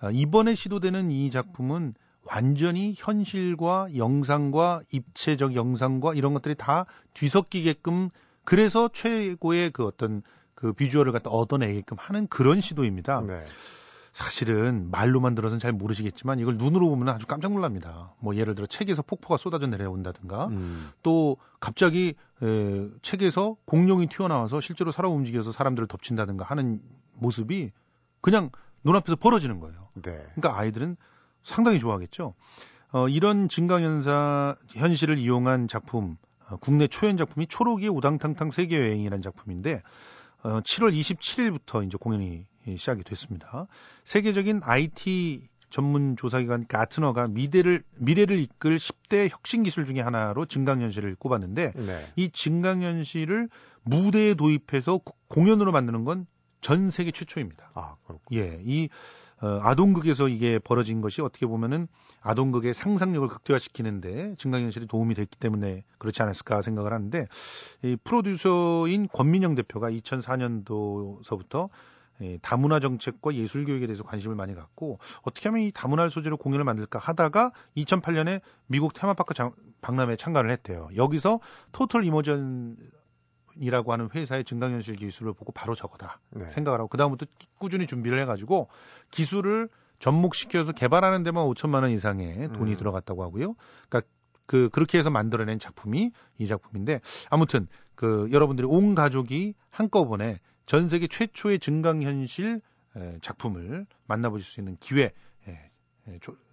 어, 0.00 0.10
이번에 0.12 0.54
시도되는 0.54 1.10
이 1.10 1.30
작품은 1.30 1.92
완전히 2.22 2.94
현실과 2.96 3.88
영상과 3.94 4.80
입체적 4.90 5.54
영상과 5.54 6.14
이런 6.14 6.32
것들이 6.32 6.54
다 6.54 6.86
뒤섞이게끔 7.12 8.08
그래서 8.44 8.88
최고의 8.88 9.72
그 9.72 9.84
어떤 9.84 10.22
그 10.54 10.72
비주얼을 10.72 11.12
갖다 11.12 11.28
얻어내게끔 11.28 11.98
하는 12.00 12.26
그런 12.28 12.62
시도입니다. 12.62 13.20
네. 13.20 13.44
사실은 14.14 14.92
말로만 14.92 15.34
들어서는 15.34 15.58
잘 15.58 15.72
모르시겠지만 15.72 16.38
이걸 16.38 16.56
눈으로 16.56 16.88
보면 16.88 17.08
아주 17.08 17.26
깜짝 17.26 17.52
놀랍니다. 17.52 18.12
뭐 18.20 18.36
예를 18.36 18.54
들어 18.54 18.64
책에서 18.64 19.02
폭포가 19.02 19.36
쏟아져 19.36 19.66
내려온다든가 19.66 20.46
음. 20.46 20.92
또 21.02 21.36
갑자기 21.58 22.14
에, 22.40 22.88
책에서 23.02 23.56
공룡이 23.64 24.06
튀어나와서 24.06 24.60
실제로 24.60 24.92
살아 24.92 25.08
움직여서 25.08 25.50
사람들을 25.50 25.88
덮친다든가 25.88 26.44
하는 26.44 26.80
모습이 27.14 27.72
그냥 28.20 28.50
눈앞에서 28.84 29.16
벌어지는 29.16 29.58
거예요. 29.58 29.88
네. 29.94 30.24
그러니까 30.36 30.60
아이들은 30.60 30.96
상당히 31.42 31.80
좋아하겠죠. 31.80 32.34
어, 32.92 33.08
이런 33.08 33.48
증강현사 33.48 34.54
현실을 34.68 35.18
이용한 35.18 35.66
작품, 35.66 36.18
어, 36.48 36.56
국내 36.58 36.86
초연 36.86 37.16
작품이 37.16 37.48
초록이의 37.48 37.90
우당탕탕 37.90 38.52
세계 38.52 38.78
여행이라는 38.78 39.22
작품인데 39.22 39.82
어, 40.44 40.60
7월 40.60 40.94
27일부터 40.94 41.84
이제 41.86 41.98
공연이 41.98 42.46
시작이 42.76 43.02
됐습니다. 43.02 43.66
세계적인 44.04 44.60
IT 44.62 45.48
전문 45.70 46.16
조사기관 46.16 46.66
가트너가 46.68 47.26
미래를 47.26 47.82
미래를 47.96 48.38
이끌 48.38 48.76
10대 48.76 49.28
혁신 49.30 49.64
기술 49.64 49.86
중의 49.86 50.02
하나로 50.02 50.46
증강현실을 50.46 51.16
꼽았는데 51.16 51.72
네. 51.74 52.12
이 52.14 52.30
증강현실을 52.30 53.48
무대에 53.82 54.34
도입해서 54.34 55.00
공연으로 55.28 55.72
만드는 55.72 56.04
건 56.04 56.26
전 56.64 56.88
세계 56.88 57.10
최초입니다. 57.12 57.72
아, 57.74 57.96
그렇군요. 58.06 58.40
예, 58.40 58.58
이 58.64 58.88
어, 59.44 59.60
아동극에서 59.62 60.28
이게 60.28 60.58
벌어진 60.58 61.02
것이 61.02 61.20
어떻게 61.20 61.44
보면은 61.44 61.86
아동극의 62.22 62.72
상상력을 62.72 63.28
극대화시키는데 63.28 64.36
증강현실이 64.38 64.86
도움이 64.86 65.14
됐기 65.14 65.36
때문에 65.38 65.84
그렇지 65.98 66.22
않았을까 66.22 66.62
생각을 66.62 66.94
하는데 66.94 67.26
이 67.82 67.96
프로듀서인 68.02 69.06
권민영 69.08 69.54
대표가 69.54 69.90
2004년도서부터 69.90 71.68
예, 72.22 72.38
다문화 72.40 72.80
정책과 72.80 73.34
예술 73.34 73.66
교육에 73.66 73.86
대해서 73.86 74.02
관심을 74.02 74.34
많이 74.34 74.54
갖고 74.54 74.98
어떻게 75.22 75.50
하면 75.50 75.62
이 75.62 75.72
다문화 75.72 76.08
소재로 76.08 76.38
공연을 76.38 76.64
만들까 76.64 76.98
하다가 76.98 77.52
2008년에 77.76 78.40
미국 78.66 78.94
테마파크 78.94 79.34
장, 79.34 79.52
박람회에 79.82 80.16
참가를 80.16 80.50
했대요. 80.52 80.88
여기서 80.96 81.40
토털 81.72 82.04
이모전 82.04 82.76
이라고 83.56 83.92
하는 83.92 84.08
회사의 84.14 84.44
증강현실 84.44 84.96
기술을 84.96 85.32
보고 85.32 85.52
바로 85.52 85.74
저거다 85.74 86.20
네. 86.30 86.50
생각을 86.50 86.78
하고 86.78 86.88
그다음부터 86.88 87.26
꾸준히 87.58 87.86
준비를 87.86 88.20
해가지고 88.20 88.68
기술을 89.10 89.68
접목시켜서 89.98 90.72
개발하는 90.72 91.22
데만 91.22 91.44
5천만 91.46 91.82
원 91.82 91.90
이상의 91.90 92.48
돈이 92.52 92.72
음. 92.72 92.76
들어갔다고 92.76 93.22
하고요. 93.22 93.54
그러니까 93.88 94.10
그 94.46 94.68
그렇게 94.70 94.98
해서 94.98 95.10
만들어낸 95.10 95.58
작품이 95.58 96.10
이 96.38 96.46
작품인데 96.46 97.00
아무튼 97.30 97.66
그 97.94 98.28
여러분들이 98.32 98.66
온 98.66 98.94
가족이 98.94 99.54
한꺼번에 99.70 100.40
전 100.66 100.88
세계 100.88 101.06
최초의 101.06 101.60
증강현실 101.60 102.60
작품을 103.22 103.86
만나보실 104.06 104.46
수 104.46 104.60
있는 104.60 104.76
기회 104.80 105.12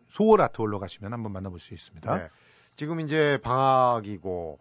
소월 0.10 0.42
아트홀로 0.42 0.80
가시면 0.80 1.12
한번 1.12 1.32
만나볼 1.34 1.60
수 1.60 1.74
있습니다. 1.74 2.18
네. 2.18 2.30
지금 2.76 3.00
이제 3.00 3.40
방학이고 3.44 4.60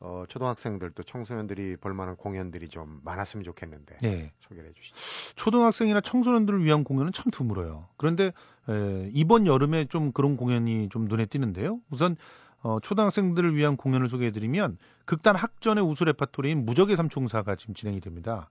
어, 0.00 0.24
초등학생들 0.28 0.92
또 0.92 1.02
청소년들이 1.02 1.76
볼만한 1.76 2.16
공연들이 2.16 2.68
좀 2.68 3.00
많았으면 3.04 3.44
좋겠는데 3.44 3.98
네. 4.00 4.32
소개해 4.40 4.72
주시죠. 4.72 4.96
초등학생이나 5.36 6.00
청소년들을 6.00 6.64
위한 6.64 6.84
공연은 6.84 7.12
참 7.12 7.26
드물어요. 7.30 7.86
그런데 7.98 8.32
에, 8.68 9.10
이번 9.12 9.46
여름에 9.46 9.84
좀 9.86 10.12
그런 10.12 10.38
공연이 10.38 10.88
좀 10.88 11.04
눈에 11.04 11.26
띄는데요. 11.26 11.80
우선 11.90 12.16
어, 12.62 12.78
초등학생들을 12.80 13.54
위한 13.54 13.76
공연을 13.76 14.08
소개해드리면 14.08 14.78
극단 15.04 15.36
학전의 15.36 15.84
우수 15.84 16.04
레파토리인 16.04 16.64
무적의 16.64 16.96
삼총사가 16.96 17.56
지금 17.56 17.74
진행이 17.74 18.00
됩니다. 18.00 18.48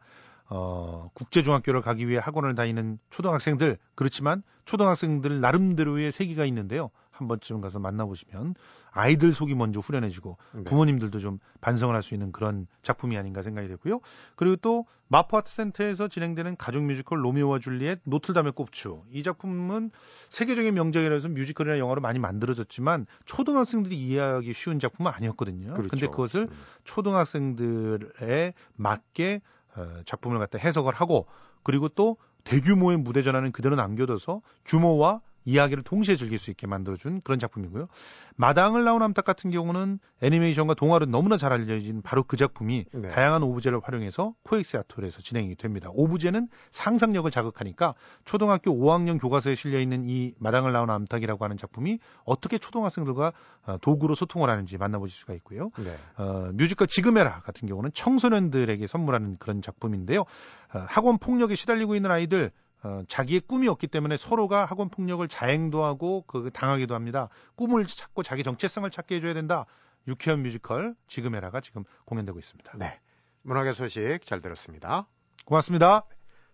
어, 0.50 1.12
국제중학교를 1.14 1.82
가기 1.82 2.08
위해 2.08 2.20
학원을 2.20 2.56
다니는 2.56 2.98
초등학생들, 3.12 3.78
그렇지만 3.94 4.42
초등학생들 4.66 5.42
나름대로의 5.42 6.12
세계가 6.12 6.46
있는데요. 6.46 6.90
한 7.20 7.28
번쯤 7.28 7.62
가서 7.62 7.80
만나보시면 7.80 8.56
아이들 8.92 9.34
속이 9.34 9.54
먼저 9.56 9.80
후련해지고 9.82 10.38
네. 10.54 10.64
부모님들도 10.64 11.20
좀 11.20 11.40
반성을 11.62 11.94
할 11.94 12.00
수 12.02 12.14
있는 12.14 12.32
그런 12.32 12.66
작품이 12.82 13.18
아닌가 13.18 13.44
생각이 13.44 13.68
되고요. 13.68 14.00
그리고 14.38 14.56
또 14.56 14.86
마포아트 15.10 15.52
센터에서 15.52 16.08
진행되는 16.08 16.56
가족 16.56 16.84
뮤지컬 16.84 17.24
로미오와 17.26 17.60
줄리엣 17.60 18.00
노틀담의 18.06 18.54
꼽추 18.54 19.02
이 19.12 19.22
작품은 19.22 19.92
세계적인 20.30 20.74
명작이라 20.74 21.14
해서 21.14 21.28
뮤지컬이나 21.28 21.78
영화로 21.78 22.00
많이 22.00 22.20
만들어졌지만 22.20 23.06
초등학생들이 23.26 23.98
이해하기 23.98 24.54
쉬운 24.54 24.80
작품은 24.80 25.12
아니었거든요. 25.12 25.74
그렇죠. 25.74 25.90
근데 25.90 26.08
그것을 26.08 26.44
음. 26.44 26.50
초등학생들에 26.86 28.54
맞게 28.76 29.42
어, 29.76 30.02
작품을 30.06 30.40
갖다 30.40 30.58
해석을 30.58 30.94
하고 30.94 31.28
그리고 31.64 31.90
또 31.90 32.18
대규모의 32.46 32.98
무대 32.98 33.22
전환은 33.22 33.52
그대로 33.52 33.76
남겨둬서 33.76 34.42
규모와 34.66 35.22
이야기를 35.50 35.84
동시에 35.84 36.16
즐길 36.16 36.38
수 36.38 36.52
있게 36.52 36.68
만들어준 36.68 37.22
그런 37.24 37.40
작품이고요. 37.40 37.88
마당을 38.36 38.84
나온 38.84 39.02
암탉 39.02 39.26
같은 39.26 39.50
경우는 39.52 40.00
애니메이션과 40.22 40.76
동화로 40.76 41.08
너무나 41.08 41.38
잘 41.38 41.52
알려진 41.52 42.02
바로 42.02 42.24
그 42.24 42.38
작품이 42.38 42.86
네. 42.94 43.10
다양한 43.10 43.44
오브제를 43.44 43.82
활용해서 43.84 44.34
코엑스 44.44 44.78
아톨에서 44.78 45.22
진행이 45.22 45.56
됩니다. 45.56 45.90
오브제는 45.92 46.48
상상력을 46.72 47.30
자극하니까 47.32 47.96
초등학교 48.26 48.72
5학년 48.72 49.20
교과서에 49.20 49.56
실려 49.56 49.80
있는 49.80 50.08
이 50.08 50.34
마당을 50.38 50.72
나온 50.72 50.90
암탉이라고 50.90 51.44
하는 51.44 51.58
작품이 51.58 52.00
어떻게 52.24 52.58
초등학생들과 52.58 53.34
어, 53.66 53.78
도구로 53.82 54.16
소통을 54.16 54.50
하는지 54.50 54.78
만나보실 54.78 55.18
수가 55.20 55.34
있고요. 55.34 55.72
네. 55.78 55.98
어, 56.18 56.52
뮤지컬 56.54 56.88
지금해라 56.88 57.42
같은 57.42 57.68
경우는 57.68 57.92
청소년들에게 57.94 58.86
선물하는 58.88 59.38
그런 59.40 59.62
작품인데요. 59.62 60.22
어, 60.22 60.86
학원 60.88 61.18
폭력에 61.18 61.56
시달리고 61.56 61.96
있는 61.96 62.12
아이들 62.12 62.52
어, 62.84 63.04
자기의 63.08 63.42
꿈이 63.42 63.68
없기 63.68 63.88
때문에 63.88 64.18
서로가 64.18 64.66
학원 64.66 64.90
폭력을 64.90 65.28
자행도 65.28 65.84
하고 65.84 66.24
그 66.28 66.50
당하기도 66.54 66.96
합니다. 66.96 67.30
꿈을 67.56 67.86
찾고 67.86 68.24
자기 68.24 68.44
정체성을 68.44 68.90
찾게 68.90 69.16
해줘야 69.16 69.34
된다. 69.34 69.66
유쾌한 70.08 70.42
뮤지컬 70.44 70.96
지금해라가 71.08 71.60
지금 71.62 71.84
공연되고 72.06 72.40
있습니다. 72.40 72.78
네. 72.78 73.00
문화계 73.44 73.74
소식 73.74 74.26
잘 74.26 74.42
들었습니다. 74.42 75.08
고맙습니다. 75.46 76.06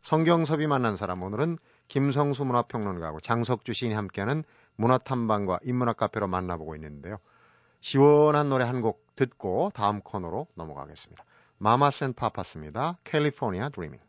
성경섭이 0.02 0.68
만난 0.68 0.98
사람 0.98 1.24
오늘은 1.24 1.58
김성수 1.88 2.46
문화평론가하고 2.46 3.20
장석주 3.22 3.74
시인이 3.74 3.96
함께하는 3.96 4.44
문화탐방과 4.76 5.60
인문학 5.64 5.98
카페로 5.98 6.28
만나보고 6.28 6.76
있는데요. 6.76 7.18
시원한 7.82 8.50
노래 8.50 8.66
한 8.66 8.82
곡 8.82 9.06
듣고 9.16 9.72
다음 9.74 10.02
코너로 10.02 10.48
넘어가겠습니다. 10.56 11.24
마마스 11.58 12.04
앤 12.04 12.14
파파스입니다. 12.14 12.98
California 13.04 13.70
Dreaming. 13.70 14.00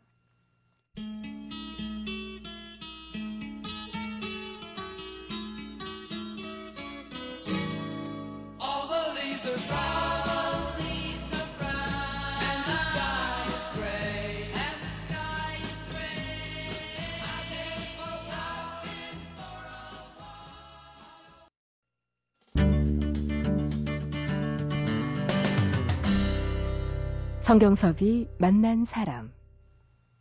성경섭이 27.51 28.27
만난 28.39 28.83
사람. 28.83 29.31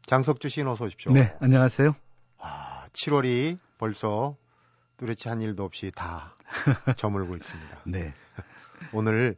장석주 0.03 0.49
씨 0.49 0.63
어서 0.63 0.85
오십시오. 0.85 1.13
네, 1.13 1.35
안녕하세요. 1.41 1.97
아, 2.39 2.87
7월이 2.93 3.59
벌써 3.79 4.37
뚜렷이 4.97 5.29
한 5.29 5.41
일도 5.41 5.65
없이 5.65 5.91
다 5.93 6.37
저물고 6.97 7.35
있습니다. 7.35 7.81
네. 7.87 8.15
오늘 8.93 9.35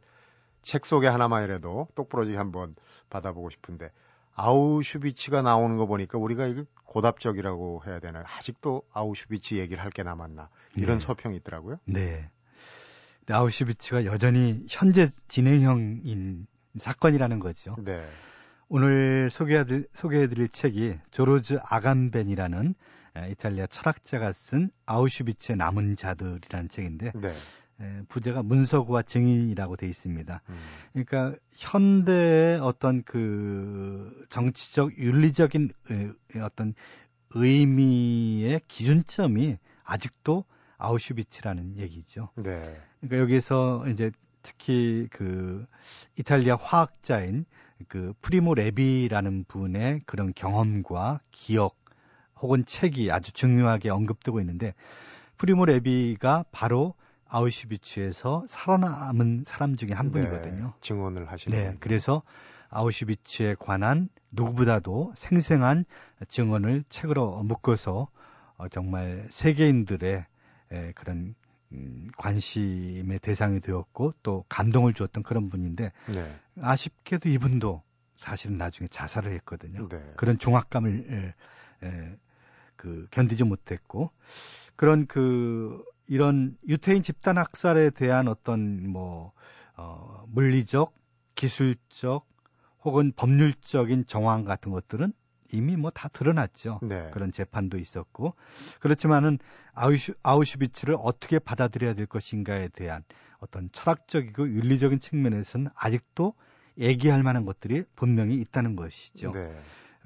책 0.61 0.85
소개 0.85 1.07
하나만이라도 1.07 1.87
똑부러지게 1.95 2.37
한번 2.37 2.75
받아보고 3.09 3.49
싶은데 3.49 3.89
아우슈비츠가 4.35 5.41
나오는 5.41 5.75
거 5.77 5.87
보니까 5.87 6.19
우리가 6.19 6.45
이거 6.45 6.65
고답적이라고 6.83 7.81
해야 7.87 7.99
되나요? 7.99 8.23
아직도 8.37 8.83
아우슈비츠 8.93 9.55
얘기를 9.55 9.81
할 9.83 9.89
게 9.89 10.03
남았나 10.03 10.49
이런 10.77 10.99
네. 10.99 11.05
서평이 11.07 11.37
있더라고요. 11.37 11.79
네. 11.85 12.29
아우슈비츠가 13.27 14.05
여전히 14.05 14.63
현재 14.69 15.07
진행형인 15.27 16.45
사건이라는 16.77 17.39
거죠. 17.39 17.75
네. 17.79 18.05
오늘 18.67 19.29
소개해드릴, 19.31 19.87
소개해드릴 19.93 20.49
책이 20.49 20.99
조르즈 21.11 21.59
아간벤이라는 21.63 22.75
이탈리아 23.31 23.65
철학자가 23.65 24.31
쓴 24.31 24.69
아우슈비츠의 24.85 25.57
남은 25.57 25.95
자들이라는 25.95 26.69
책인데 26.69 27.13
네. 27.15 27.33
부제가 28.09 28.43
문서구와 28.43 29.01
증인이라고 29.01 29.75
돼 29.77 29.87
있습니다. 29.87 30.41
음. 30.49 30.55
그러니까 30.93 31.35
현대의 31.53 32.59
어떤 32.59 33.03
그 33.03 34.25
정치적 34.29 34.97
윤리적인 34.97 35.71
어떤 36.43 36.73
의미의 37.31 38.61
기준점이 38.67 39.57
아직도 39.83 40.45
아우슈비츠라는 40.77 41.77
얘기죠. 41.77 42.29
네. 42.35 42.79
그러니까 43.01 43.17
여기서 43.17 43.85
이제 43.87 44.11
특히 44.49 45.07
그 45.11 45.67
이탈리아 46.17 46.55
화학자인 46.55 47.45
그 47.87 48.13
프리모 48.21 48.55
레비라는 48.55 49.45
분의 49.47 50.01
그런 50.07 50.33
경험과 50.33 51.21
기억 51.31 51.77
혹은 52.41 52.65
책이 52.65 53.11
아주 53.11 53.31
중요하게 53.31 53.89
언급되고 53.89 54.39
있는데 54.39 54.73
프리모 55.37 55.65
레비가 55.65 56.45
바로 56.51 56.95
아우슈비츠에서 57.27 58.45
살아남은 58.47 59.43
사람 59.45 59.75
중에 59.75 59.91
한 59.93 60.07
네, 60.07 60.11
분이거든요. 60.13 60.63
네, 60.65 60.73
증언을 60.81 61.31
하시는. 61.31 61.55
네, 61.55 61.77
그래서 61.79 62.23
아우슈비츠에 62.69 63.55
관한 63.59 64.09
누구보다도 64.31 65.13
생생한 65.15 65.85
증언을 66.27 66.85
책으로 66.89 67.43
묶어서 67.43 68.07
어, 68.57 68.67
정말 68.69 69.27
세계인들의 69.29 70.25
그런 70.95 71.35
음, 71.71 72.09
관심의 72.17 73.19
대상이 73.19 73.59
되었고 73.59 74.13
또 74.23 74.45
감동을 74.49 74.93
주었던 74.93 75.23
그런 75.23 75.49
분인데 75.49 75.91
네. 76.13 76.35
아쉽게도 76.61 77.29
이분도 77.29 77.83
사실은 78.17 78.57
나중에 78.57 78.87
자살을 78.87 79.31
했거든요. 79.33 79.87
네. 79.87 80.13
그런 80.17 80.37
종합감을 80.37 81.35
에, 81.81 81.87
에, 81.87 82.17
그 82.75 83.07
견디지 83.11 83.43
못했고 83.43 84.11
그런 84.75 85.05
그 85.07 85.83
이런 86.07 86.57
유태인 86.67 87.03
집단 87.03 87.37
학살에 87.37 87.91
대한 87.91 88.27
어떤 88.27 88.89
뭐 88.89 89.31
어, 89.75 90.25
물리적, 90.27 90.93
기술적 91.35 92.27
혹은 92.83 93.13
법률적인 93.15 94.05
정황 94.07 94.43
같은 94.43 94.71
것들은 94.71 95.13
이미 95.51 95.75
뭐 95.75 95.91
다 95.91 96.07
드러났죠. 96.09 96.79
네. 96.83 97.09
그런 97.11 97.31
재판도 97.31 97.77
있었고 97.77 98.35
그렇지만은 98.79 99.39
아우슈, 99.73 100.13
아우슈비츠를 100.23 100.95
어떻게 100.99 101.39
받아들여야 101.39 101.93
될 101.93 102.05
것인가에 102.05 102.69
대한 102.69 103.03
어떤 103.39 103.69
철학적이고 103.71 104.49
윤리적인 104.49 104.99
측면에서는 104.99 105.69
아직도 105.75 106.33
얘기할 106.77 107.23
만한 107.23 107.45
것들이 107.45 107.83
분명히 107.95 108.35
있다는 108.35 108.75
것이죠. 108.75 109.31
네. 109.31 109.51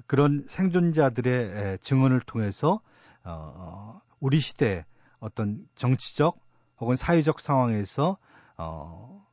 그런 0.06 0.44
생존자들의 0.48 1.78
증언을 1.80 2.20
통해서 2.20 2.80
어, 3.22 4.00
우리 4.20 4.40
시대 4.40 4.84
어떤 5.18 5.66
정치적 5.76 6.38
혹은 6.78 6.96
사회적 6.96 7.40
상황에서 7.40 8.18
어, 8.56 9.24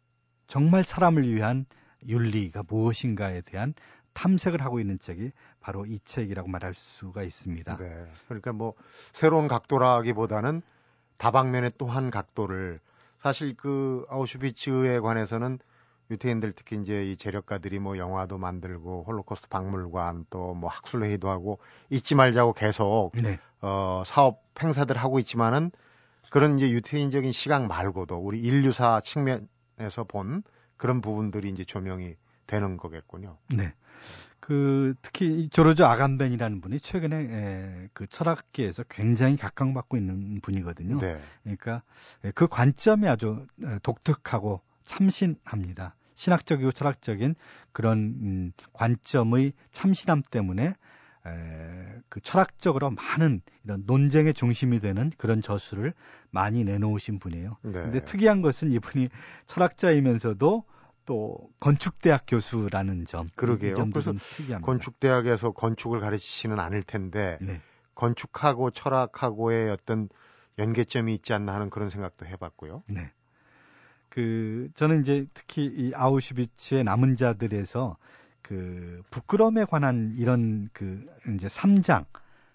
정말 0.47 0.83
사람을 0.83 1.33
위한 1.33 1.65
윤리가 2.07 2.63
무엇인가에 2.67 3.41
대한 3.41 3.73
탐색을 4.13 4.61
하고 4.61 4.79
있는 4.79 4.99
책이 4.99 5.31
바로 5.59 5.85
이 5.85 5.99
책이라고 6.03 6.47
말할 6.49 6.73
수가 6.73 7.23
있습니다. 7.23 7.77
네. 7.77 8.05
그러니까 8.27 8.51
뭐 8.53 8.73
새로운 9.13 9.47
각도라기보다는 9.47 10.61
다방면의 11.17 11.71
또 11.77 11.87
한 11.87 12.09
각도를 12.11 12.79
사실 13.21 13.55
그 13.55 14.05
아우슈비츠에 14.09 14.99
관해서는 14.99 15.59
유태인들 16.09 16.51
특히 16.53 16.75
이제 16.81 17.05
이 17.05 17.15
재력가들이 17.15 17.79
뭐 17.79 17.97
영화도 17.97 18.37
만들고 18.37 19.03
홀로코스트 19.07 19.47
박물관 19.47 20.25
또 20.29 20.53
뭐 20.53 20.69
학술회의도 20.69 21.29
하고 21.29 21.59
잊지 21.89 22.15
말자고 22.15 22.53
계속 22.53 23.11
네. 23.13 23.39
어 23.61 24.03
사업 24.05 24.43
행사들 24.61 24.97
하고 24.97 25.19
있지만은 25.19 25.71
그런 26.29 26.57
이제 26.57 26.69
유태인적인 26.71 27.31
시각 27.31 27.67
말고도 27.67 28.17
우리 28.17 28.39
인류사 28.41 29.01
측면에서 29.01 30.03
본 30.07 30.43
그런 30.77 31.01
부분들이 31.01 31.49
이제 31.49 31.63
조명이 31.63 32.15
되는 32.47 32.75
거겠군요. 32.77 33.37
네. 33.55 33.73
그 34.39 34.95
특히 35.01 35.47
조르주 35.49 35.85
아간벤이라는 35.85 36.61
분이 36.61 36.79
최근에 36.79 37.15
에, 37.15 37.89
그 37.93 38.07
철학계에서 38.07 38.83
굉장히 38.89 39.37
각광받고 39.37 39.97
있는 39.97 40.41
분이거든요. 40.41 40.99
네. 40.99 41.21
그러니까 41.43 41.83
그 42.33 42.47
관점이 42.47 43.07
아주 43.07 43.45
독특하고 43.83 44.61
참신합니다. 44.85 45.95
신학적이고 46.15 46.71
철학적인 46.71 47.35
그런 47.71 47.97
음, 47.97 48.51
관점의 48.73 49.53
참신함 49.71 50.23
때문에 50.29 50.75
에, 51.25 52.01
그 52.09 52.19
철학적으로 52.19 52.89
많은 52.89 53.41
이런 53.63 53.83
논쟁의 53.85 54.33
중심이 54.33 54.79
되는 54.79 55.11
그런 55.17 55.41
저수를 55.41 55.93
많이 56.31 56.63
내놓으신 56.63 57.19
분이에요. 57.19 57.57
네. 57.61 57.71
근데 57.71 58.03
특이한 58.03 58.41
것은 58.41 58.71
이분이 58.71 59.09
철학자이면서도 59.45 60.63
또 61.11 61.49
건축대학 61.59 62.23
교수라는 62.25 63.03
점. 63.03 63.27
그러게요. 63.35 63.73
그래서. 63.91 64.13
건축대학에서 64.61 65.51
건축을 65.51 65.99
가르치지는 65.99 66.57
않을 66.57 66.83
텐데 66.83 67.37
네. 67.41 67.59
건축하고 67.95 68.71
철학하고의 68.71 69.71
어떤 69.71 70.07
연계점이 70.57 71.13
있지 71.15 71.33
않나 71.33 71.53
하는 71.53 71.69
그런 71.69 71.89
생각도 71.89 72.25
해봤고요. 72.27 72.83
네. 72.87 73.11
그 74.07 74.69
저는 74.75 75.01
이제 75.01 75.25
특히 75.33 75.65
이 75.65 75.91
아우슈비츠의 75.93 76.85
남은 76.85 77.17
자들에서 77.17 77.97
그 78.41 79.03
부끄럼에 79.09 79.65
관한 79.65 80.15
이런 80.17 80.69
그 80.71 81.05
이제 81.35 81.47
3장 81.47 82.05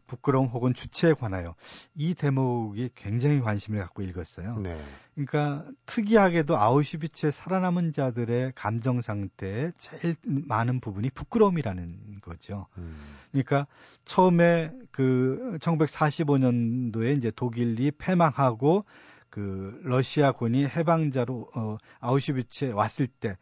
부끄러움 0.06 0.48
혹은 0.48 0.74
주체에 0.74 1.14
관하여 1.14 1.54
이 1.94 2.14
대목이 2.14 2.90
굉장히 2.94 3.40
관심을 3.40 3.80
갖고 3.80 4.02
읽었어요. 4.02 4.58
네. 4.58 4.80
그러니까 5.14 5.64
특이하게도 5.86 6.56
아우슈비츠의 6.56 7.32
살아남은 7.32 7.92
자들의 7.92 8.52
감정 8.54 9.00
상태에 9.00 9.72
제일 9.78 10.16
많은 10.24 10.80
부분이 10.80 11.10
부끄러움이라는 11.10 12.20
거죠. 12.20 12.66
음. 12.78 12.96
그러니까 13.32 13.66
처음에 14.04 14.72
그 14.90 15.58
1945년도에 15.60 17.16
이제 17.18 17.32
독일이 17.34 17.90
패망하고 17.90 18.84
그 19.30 19.78
러시아군이 19.82 20.66
해방자로 20.66 21.50
어 21.54 21.76
아우슈비츠에 22.00 22.72
왔을 22.72 23.06
때 23.06 23.36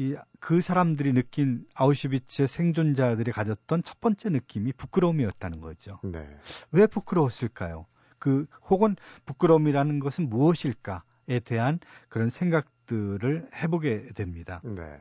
이 0.00 0.16
그 0.40 0.62
사람들이 0.62 1.12
느낀 1.12 1.66
아우슈비츠의 1.74 2.48
생존자들이 2.48 3.30
가졌던 3.30 3.82
첫 3.82 4.00
번째 4.00 4.30
느낌이 4.30 4.72
부끄러움이었다는 4.72 5.60
거죠. 5.60 6.00
네. 6.02 6.26
왜 6.72 6.86
부끄러웠을까요? 6.86 7.86
그 8.18 8.46
혹은 8.68 8.96
부끄러움이라는 9.26 10.00
것은 10.00 10.28
무엇일까에 10.28 11.40
대한 11.44 11.78
그런 12.08 12.30
생각들을 12.30 13.50
해보게 13.54 14.12
됩니다. 14.14 14.60
네. 14.64 15.00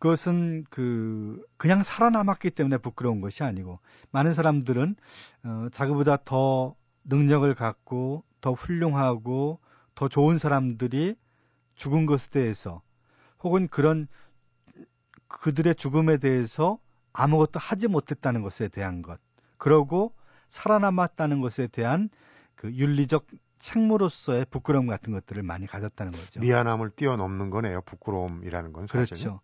그것은 0.00 0.64
그 0.68 1.42
그냥 1.56 1.82
살아남았기 1.82 2.50
때문에 2.50 2.78
부끄러운 2.78 3.20
것이 3.20 3.42
아니고 3.42 3.78
많은 4.10 4.34
사람들은 4.34 4.96
어, 5.44 5.68
자기보다 5.72 6.18
더 6.24 6.74
능력을 7.04 7.54
갖고 7.54 8.24
더 8.40 8.52
훌륭하고 8.52 9.60
더 9.94 10.08
좋은 10.08 10.36
사람들이 10.36 11.14
죽은 11.76 12.06
것에 12.06 12.30
대해서 12.30 12.82
혹은 13.44 13.68
그런 13.68 14.08
그들의 15.28 15.74
죽음에 15.76 16.16
대해서 16.16 16.78
아무것도 17.12 17.60
하지 17.60 17.86
못했다는 17.86 18.42
것에 18.42 18.68
대한 18.68 19.02
것 19.02 19.20
그러고 19.58 20.12
살아남았다는 20.48 21.40
것에 21.40 21.66
대한 21.68 22.08
그 22.54 22.72
윤리적 22.72 23.26
책무로서의 23.58 24.46
부끄러움 24.50 24.86
같은 24.86 25.12
것들을 25.12 25.42
많이 25.42 25.66
가졌다는 25.66 26.12
거죠. 26.12 26.40
미안함을 26.40 26.90
뛰어넘는 26.90 27.50
거네요. 27.50 27.80
부끄러움이라는 27.82 28.72
건 28.72 28.86
사실은. 28.86 29.04
그렇죠. 29.04 29.40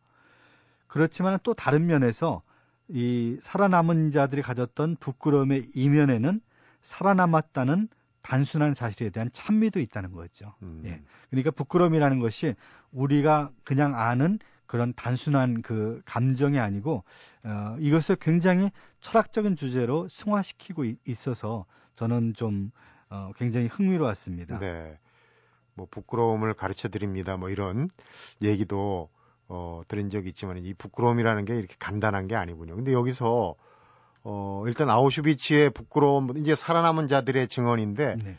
그렇지만 0.87 1.39
또 1.43 1.55
다른 1.55 1.87
면에서 1.87 2.43
이 2.89 3.39
살아남은 3.41 4.11
자들이 4.11 4.43
가졌던 4.43 4.97
부끄러움의 4.99 5.71
이면에는 5.75 6.41
살아남았다는 6.83 7.89
단순한 8.23 8.75
사실에 8.75 9.11
대한 9.11 9.31
찬미도 9.33 9.81
있다는 9.81 10.13
거죠. 10.13 10.55
음. 10.63 10.83
예. 10.85 11.03
그러니까 11.31 11.51
부끄러움이라는 11.51 12.19
것이 12.21 12.55
우리가 12.93 13.51
그냥 13.65 13.95
아는 13.95 14.39
그런 14.67 14.93
단순한 14.95 15.63
그 15.63 16.01
감정이 16.05 16.59
아니고 16.59 17.03
어, 17.43 17.77
이것을 17.81 18.17
굉장히 18.17 18.71
철학적인 19.01 19.57
주제로 19.57 20.07
승화시키고 20.09 20.85
있어서 21.07 21.65
저는 21.97 22.35
좀 22.35 22.71
어, 23.09 23.33
굉장히 23.37 23.67
흥미로웠습니다. 23.67 24.59
네. 24.61 24.99
뭐 25.75 25.87
부끄러움을 25.91 26.55
가르쳐 26.55 26.89
드립니다. 26.89 27.37
뭐 27.37 27.51
이런 27.51 27.91
얘기도 28.43 29.09
어, 29.49 29.83
들은 29.89 30.11
적이 30.11 30.29
있지만 30.29 30.59
이 30.59 30.75
부끄러움이라는 30.75 31.45
게 31.45 31.59
이렇게 31.59 31.75
간단한 31.79 32.29
게 32.29 32.37
아니군요. 32.37 32.77
근데 32.77 32.93
여기서 32.93 33.57
어, 34.23 34.65
일단 34.67 34.91
아우슈비츠의 34.91 35.71
부끄러움 35.71 36.37
이제 36.39 36.55
살아남은 36.55 37.09
자들의 37.09 37.49
증언인데 37.49 38.17
네. 38.23 38.37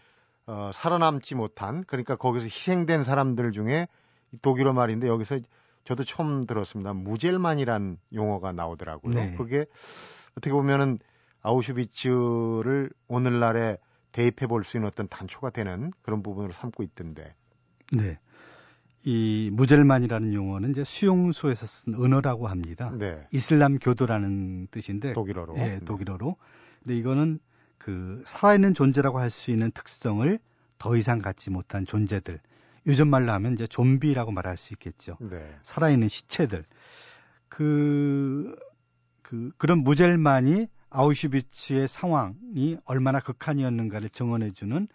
어, 0.47 0.71
살아남지 0.73 1.35
못한 1.35 1.83
그러니까 1.85 2.15
거기서 2.15 2.45
희생된 2.45 3.03
사람들 3.03 3.51
중에 3.51 3.87
독일어 4.41 4.73
말인데 4.73 5.07
여기서 5.07 5.39
저도 5.83 6.03
처음 6.03 6.45
들었습니다. 6.45 6.93
무젤만이란 6.93 7.97
용어가 8.13 8.51
나오더라고요. 8.51 9.13
네. 9.13 9.35
그게 9.35 9.65
어떻게 10.37 10.51
보면은 10.51 10.99
아우슈비츠를 11.41 12.91
오늘날에 13.07 13.77
대입해 14.11 14.45
볼 14.47 14.63
수 14.63 14.77
있는 14.77 14.87
어떤 14.87 15.07
단초가 15.07 15.49
되는 15.49 15.91
그런 16.01 16.21
부분으로 16.21 16.53
삼고 16.53 16.83
있던데. 16.83 17.33
네. 17.93 18.19
이 19.03 19.49
무젤만이라는 19.53 20.33
용어는 20.33 20.71
이제 20.71 20.83
수용소에서 20.83 21.65
쓴 21.65 21.95
언어라고 21.95 22.47
합니다. 22.47 22.91
네. 22.97 23.25
이슬람 23.31 23.79
교도라는 23.79 24.67
뜻인데 24.69 25.13
독일어로. 25.13 25.57
예, 25.57 25.79
독일어로. 25.85 26.35
근데 26.83 26.97
이거는 26.97 27.39
그 27.77 28.21
살아있는 28.25 28.73
존재라고 28.75 29.19
할 29.19 29.31
수 29.31 29.49
있는 29.49 29.71
특성을 29.71 30.39
더 30.77 30.95
이상 30.95 31.19
갖지 31.19 31.49
못한 31.49 31.85
존재들. 31.85 32.39
요즘 32.87 33.09
말로 33.09 33.31
하면 33.33 33.53
이제 33.53 33.67
좀비라고 33.67 34.31
말할 34.31 34.57
수 34.57 34.73
있겠죠. 34.73 35.17
네. 35.19 35.55
살아있는 35.63 36.07
시체들. 36.07 36.63
그, 37.47 38.55
그, 39.21 39.51
그런 39.57 39.79
무젤만이 39.79 40.67
아우슈비츠의 40.89 41.87
상황이 41.87 42.77
얼마나 42.85 43.19
극한이었는가를 43.19 44.09
증언해주는 44.09 44.87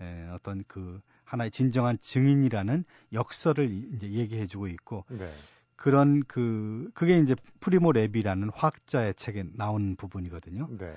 에, 0.00 0.28
어떤 0.32 0.64
그 0.66 1.00
하나의 1.26 1.50
진정한 1.50 1.98
증인이라는 2.00 2.84
역설을 3.12 3.70
이제 3.94 4.10
얘기해 4.10 4.46
주고 4.46 4.68
있고 4.68 5.04
네. 5.10 5.30
그런 5.76 6.22
그 6.26 6.90
그게 6.94 7.18
이제 7.18 7.36
프리모 7.60 7.92
레비라는 7.92 8.48
화학자의 8.54 9.14
책에 9.14 9.44
나오는 9.52 9.96
부분이거든요. 9.96 10.68
네. 10.78 10.96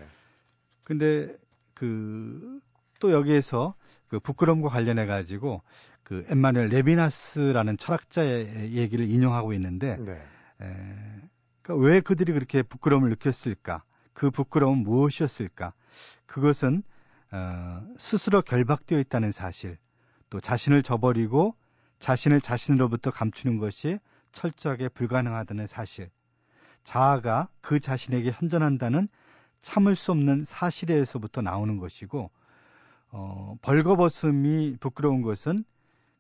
근데 0.84 1.36
그 1.74 2.62
또 3.00 3.12
여기에서 3.12 3.74
그 4.08 4.20
부끄럼과 4.20 4.70
관련해 4.70 5.06
가지고 5.06 5.62
그 6.04 6.26
엠마누엘 6.30 6.70
레비나스라는 6.70 7.78
철학자의 7.78 8.74
얘기를 8.74 9.10
인용하고 9.10 9.54
있는데 9.54 9.98
네. 9.98 10.12
에, 10.62 10.76
그러니까 11.62 11.88
왜 11.88 12.02
그들이 12.02 12.34
그렇게 12.34 12.62
부끄러움을 12.62 13.10
느꼈을까? 13.10 13.84
그 14.14 14.32
부끄러움은 14.32 14.84
무엇이었을까? 14.84 15.74
그것은 16.26 16.84
어, 17.32 17.88
스스로 17.98 18.42
결박되어 18.42 19.00
있다는 19.00 19.32
사실, 19.32 19.78
또 20.30 20.40
자신을 20.40 20.84
저버리고 20.84 21.56
자신을 22.00 22.42
자신으로부터 22.42 23.12
감추는 23.12 23.58
것이 23.58 24.00
철저하게 24.32 24.90
불가능하다는 24.90 25.68
사실, 25.68 26.10
자아가 26.84 27.50
그 27.62 27.80
자신에게 27.80 28.32
현존한다는 28.32 29.10
참을 29.62 29.96
수 29.96 30.12
없는 30.12 30.46
사실에서부터 30.46 31.42
나오는 31.42 31.78
것이고, 31.78 32.32
어, 33.12 33.56
벌거벗음이 33.62 34.78
부끄러운 34.80 35.22
것은 35.22 35.64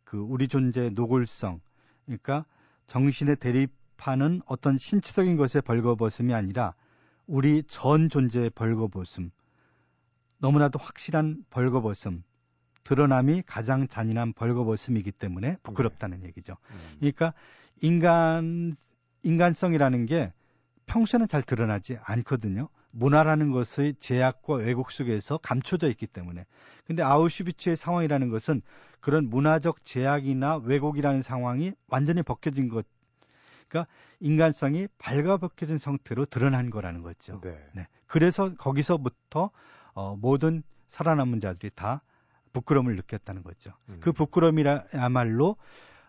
그 0.03 0.17
우리 0.17 0.47
존재의 0.47 0.91
노골성, 0.91 1.61
그러니까 2.05 2.45
정신에 2.87 3.35
대립하는 3.35 4.41
어떤 4.45 4.77
신체적인 4.77 5.37
것의 5.37 5.61
벌거벗음이 5.63 6.33
아니라 6.33 6.73
우리 7.27 7.63
전 7.63 8.09
존재의 8.09 8.49
벌거벗음, 8.49 9.29
너무나도 10.39 10.79
확실한 10.79 11.45
벌거벗음, 11.51 12.23
드러남이 12.89 13.43
가장 13.45 13.87
잔인한 13.87 14.33
벌거벗음이기 14.33 15.11
때문에 15.11 15.57
부끄럽다는 15.61 16.21
네. 16.21 16.27
얘기죠. 16.29 16.57
음. 16.71 16.95
그러니까 16.97 17.33
인간 17.81 18.75
인간성이라는 19.21 20.07
게 20.07 20.33
평소에는 20.87 21.27
잘 21.27 21.43
드러나지 21.43 21.99
않거든요. 22.01 22.67
문화라는 22.89 23.51
것의 23.51 23.93
제약과 23.99 24.55
왜곡 24.55 24.89
속에서 24.89 25.37
감춰져 25.37 25.87
있기 25.89 26.07
때문에. 26.07 26.47
근데 26.87 27.03
아우슈비츠의 27.03 27.75
상황이라는 27.75 28.29
것은 28.29 28.63
그런 29.01 29.29
문화적 29.29 29.85
제약이나 29.85 30.57
왜곡이라는 30.57 31.21
상황이 31.21 31.73
완전히 31.89 32.23
벗겨진 32.23 32.69
것 32.69 32.87
그러니까 33.67 33.91
인간성이 34.19 34.87
발가벗겨진 34.97 35.77
상태로 35.77 36.25
드러난 36.25 36.71
거라는 36.71 37.03
거죠. 37.03 37.39
네. 37.43 37.55
네. 37.73 37.87
그래서 38.07 38.55
거기서부터 38.55 39.51
어, 39.93 40.15
모든 40.15 40.63
살아남은 40.87 41.39
자들이 41.39 41.71
다 41.75 42.01
부끄러움을 42.53 42.95
느꼈다는 42.95 43.43
거죠. 43.43 43.71
음. 43.89 43.97
그 44.01 44.11
부끄러움이야말로 44.11 45.55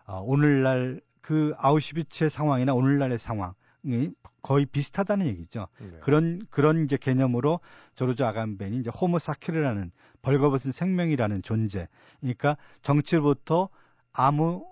어, 0.05 0.19
오늘날 0.21 1.01
그 1.21 1.53
아우슈비츠의 1.57 2.29
상황이나 2.29 2.73
오늘날의 2.73 3.19
상황이 3.19 4.11
거의 4.41 4.65
비슷하다는 4.65 5.27
얘기죠. 5.27 5.67
네. 5.79 5.99
그런 6.01 6.41
그런 6.49 6.83
이제 6.83 6.97
개념으로 6.97 7.59
조르주 7.95 8.25
아간벤이 8.25 8.77
이제 8.77 8.89
호모사케르라는 8.89 9.91
벌거벗은 10.21 10.71
생명이라는 10.71 11.43
존재. 11.43 11.87
그러니까 12.19 12.57
정치로부터 12.81 13.69
아무 14.13 14.65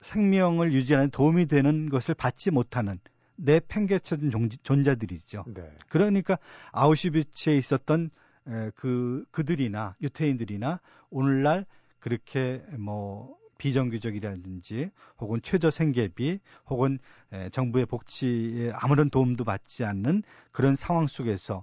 생명을 0.00 0.72
유지하는 0.72 1.10
도움이 1.10 1.46
되는 1.46 1.88
것을 1.88 2.14
받지 2.14 2.50
못하는 2.50 2.98
내 3.36 3.60
팽개쳐진 3.60 4.30
존재들이죠. 4.62 5.44
네. 5.48 5.70
그러니까 5.88 6.38
아우슈비츠에 6.72 7.56
있었던 7.56 8.06
에, 8.06 8.10
그 8.74 9.24
그들이나 9.30 9.96
유태인들이나 10.00 10.80
오늘날 11.10 11.66
그렇게 11.98 12.62
뭐 12.78 13.36
비정규적이라든지 13.58 14.90
혹은 15.18 15.40
최저 15.42 15.70
생계비 15.70 16.40
혹은 16.68 16.98
에, 17.32 17.50
정부의 17.50 17.86
복지에 17.86 18.72
아무런 18.74 19.10
도움도 19.10 19.44
받지 19.44 19.84
않는 19.84 20.22
그런 20.50 20.74
상황 20.74 21.06
속에서 21.06 21.62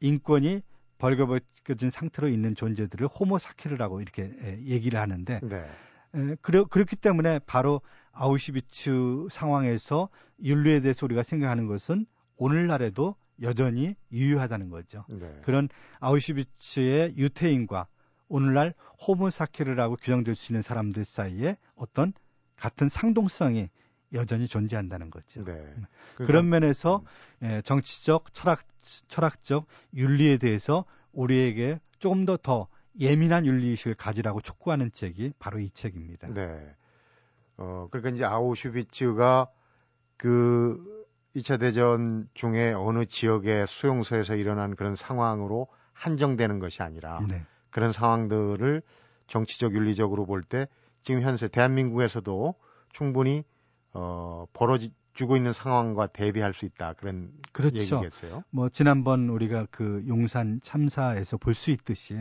인권이 0.00 0.62
벌거벗겨진 0.98 1.90
상태로 1.90 2.28
있는 2.28 2.54
존재들을 2.54 3.08
호모사케르라고 3.08 4.00
이렇게 4.00 4.32
에, 4.40 4.60
얘기를 4.64 5.00
하는데 5.00 5.40
네. 5.42 5.66
에, 6.14 6.36
그러, 6.40 6.64
그렇기 6.66 6.94
때문에 6.96 7.40
바로 7.40 7.80
아우슈비츠 8.12 9.26
상황에서 9.30 10.08
윤리에 10.40 10.80
대해서 10.80 11.04
우리가 11.04 11.24
생각하는 11.24 11.66
것은 11.66 12.06
오늘날에도 12.36 13.16
여전히 13.42 13.96
유효하다는 14.12 14.70
거죠. 14.70 15.04
네. 15.08 15.40
그런 15.44 15.68
아우슈비츠의 16.00 17.14
유태인과 17.16 17.86
오늘날 18.28 18.74
호모사케르라고 19.06 19.96
규정될 19.96 20.34
수 20.34 20.52
있는 20.52 20.62
사람들 20.62 21.04
사이에 21.04 21.56
어떤 21.74 22.12
같은 22.56 22.88
상동성이 22.88 23.68
여전히 24.12 24.46
존재한다는 24.46 25.10
거죠. 25.10 25.44
네. 25.44 25.52
음. 25.52 25.84
그런 26.14 26.48
면에서 26.48 27.02
음. 27.42 27.50
예, 27.50 27.62
정치적, 27.62 28.32
철학, 28.32 28.64
철학적 29.08 29.66
윤리에 29.94 30.38
대해서 30.38 30.84
우리에게 31.12 31.80
조금 31.98 32.24
더더 32.24 32.68
예민한 33.00 33.44
윤리의식을 33.44 33.94
가지라고 33.94 34.40
촉구하는 34.40 34.92
책이 34.92 35.32
바로 35.38 35.58
이 35.58 35.68
책입니다. 35.70 36.28
네. 36.28 36.74
어, 37.56 37.88
그러니까 37.90 38.10
이제 38.10 38.24
아우슈비츠가 38.24 39.48
그 40.16 41.03
2차 41.36 41.58
대전 41.58 42.28
중에 42.34 42.72
어느 42.72 43.06
지역의 43.06 43.66
수용소에서 43.66 44.36
일어난 44.36 44.76
그런 44.76 44.94
상황으로 44.96 45.66
한정되는 45.92 46.58
것이 46.60 46.82
아니라 46.82 47.20
네. 47.28 47.44
그런 47.70 47.92
상황들을 47.92 48.82
정치적 49.26 49.74
윤리적으로 49.74 50.26
볼 50.26 50.42
때 50.42 50.66
지금 51.02 51.22
현재 51.22 51.48
대한민국에서도 51.48 52.54
충분히 52.92 53.44
어 53.92 54.46
벌어지 54.52 54.92
주고 55.14 55.36
있는 55.36 55.52
상황과 55.52 56.08
대비할 56.08 56.54
수 56.54 56.64
있다 56.64 56.94
그런 56.94 57.30
그렇죠. 57.52 57.78
얘기겠어요. 57.78 58.42
뭐 58.50 58.68
지난번 58.68 59.28
우리가 59.28 59.66
그 59.70 60.04
용산 60.08 60.60
참사에서 60.62 61.36
볼 61.36 61.54
수 61.54 61.70
있듯이 61.70 62.18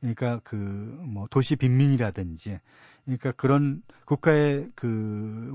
그러니까 0.00 0.40
그 0.44 0.56
뭐 0.56 1.26
도시 1.30 1.56
빈민이라든지 1.56 2.60
그러니까 3.04 3.32
그런 3.32 3.82
국가의 4.04 4.70
그 4.74 4.86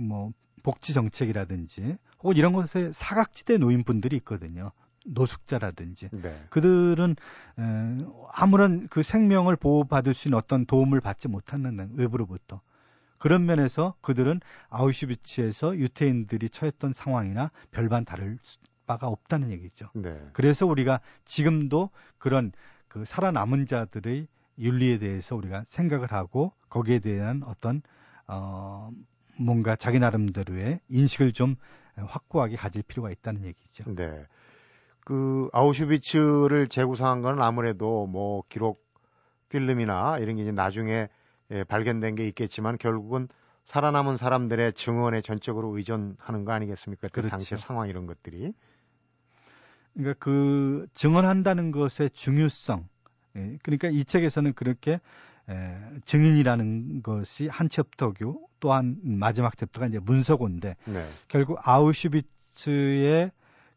뭐 0.01 0.31
복지 0.63 0.93
정책이라든지 0.93 1.97
혹은 2.23 2.37
이런 2.37 2.53
것에 2.53 2.91
사각지대 2.91 3.57
노인분들이 3.57 4.15
있거든요. 4.17 4.71
노숙자라든지 5.05 6.09
네. 6.11 6.45
그들은 6.49 7.15
에, 7.59 8.05
아무런 8.31 8.87
그 8.87 9.03
생명을 9.03 9.57
보호받을 9.57 10.13
수 10.13 10.29
있는 10.29 10.37
어떤 10.37 10.65
도움을 10.65 11.01
받지 11.01 11.27
못하는 11.27 11.91
외부로부터 11.95 12.61
그런 13.19 13.45
면에서 13.45 13.95
그들은 14.01 14.39
아우슈비츠에서 14.69 15.77
유태인들이 15.77 16.49
처했던 16.49 16.93
상황이나 16.93 17.51
별반 17.71 18.05
다를 18.05 18.37
바가 18.85 19.07
없다는 19.07 19.51
얘기죠. 19.51 19.89
네. 19.93 20.21
그래서 20.33 20.65
우리가 20.65 20.99
지금도 21.25 21.89
그런 22.17 22.51
그 22.87 23.05
살아남은 23.05 23.65
자들의 23.65 24.27
윤리에 24.59 24.99
대해서 24.99 25.35
우리가 25.35 25.63
생각을 25.65 26.11
하고 26.11 26.53
거기에 26.69 26.99
대한 26.99 27.43
어떤 27.45 27.81
어 28.27 28.91
뭔가 29.37 29.75
자기 29.75 29.99
나름대로의 29.99 30.79
인식을 30.89 31.33
좀 31.33 31.55
확고하게 31.95 32.55
가질 32.55 32.83
필요가 32.83 33.11
있다는 33.11 33.45
얘기죠. 33.45 33.93
네. 33.95 34.25
그 35.01 35.49
아우슈비츠를 35.53 36.67
재구성한 36.67 37.21
건 37.21 37.41
아무래도 37.41 38.07
뭐 38.07 38.43
기록 38.49 38.83
필름이나 39.49 40.17
이런 40.19 40.37
게 40.37 40.43
이제 40.43 40.51
나중에 40.51 41.09
예, 41.51 41.63
발견된 41.63 42.15
게 42.15 42.25
있겠지만 42.27 42.77
결국은 42.77 43.27
살아남은 43.65 44.17
사람들의 44.17 44.73
증언에 44.73 45.21
전적으로 45.21 45.75
의존하는 45.75 46.45
거 46.45 46.51
아니겠습니까? 46.51 47.07
그 47.09 47.13
그렇죠. 47.13 47.29
당시의 47.29 47.59
상황 47.59 47.87
이런 47.87 48.07
것들이. 48.07 48.53
그러니까 49.93 50.15
그 50.19 50.87
증언한다는 50.93 51.71
것의 51.71 52.09
중요성. 52.13 52.87
예, 53.35 53.57
그러니까 53.61 53.89
이 53.89 54.03
책에서는 54.03 54.53
그렇게 54.53 54.99
에, 55.49 55.77
증인이라는 56.05 57.03
것이 57.03 57.47
한 57.47 57.69
챕터고 57.69 58.49
또한 58.59 58.97
마지막 59.03 59.57
챕터가 59.57 59.87
이제 59.87 59.99
문서고인데 59.99 60.75
네. 60.85 61.09
결국 61.27 61.59
아우슈비츠의 61.61 63.31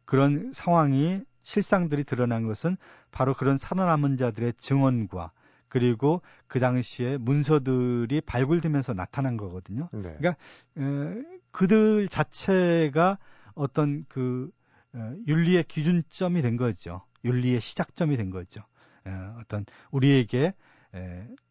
그런 0.04 0.52
상황이 0.52 1.22
실상들이 1.42 2.04
드러난 2.04 2.46
것은 2.46 2.76
바로 3.10 3.34
그런 3.34 3.56
살아남은 3.56 4.16
자들의 4.16 4.54
증언과 4.58 5.32
그리고 5.68 6.22
그 6.46 6.60
당시에 6.60 7.16
문서들이 7.18 8.20
발굴되면서 8.20 8.94
나타난 8.94 9.36
거거든요. 9.36 9.88
네. 9.92 10.14
그러니까 10.18 10.36
에, 10.78 11.22
그들 11.50 12.08
자체가 12.08 13.18
어떤 13.54 14.04
그 14.08 14.50
에, 14.94 14.98
윤리의 15.26 15.64
기준점이 15.64 16.42
된 16.42 16.56
거죠. 16.56 17.02
윤리의 17.24 17.60
시작점이 17.60 18.16
된 18.16 18.30
거죠. 18.30 18.62
에, 19.06 19.10
어떤 19.40 19.64
우리에게 19.90 20.38
에, 20.46 20.54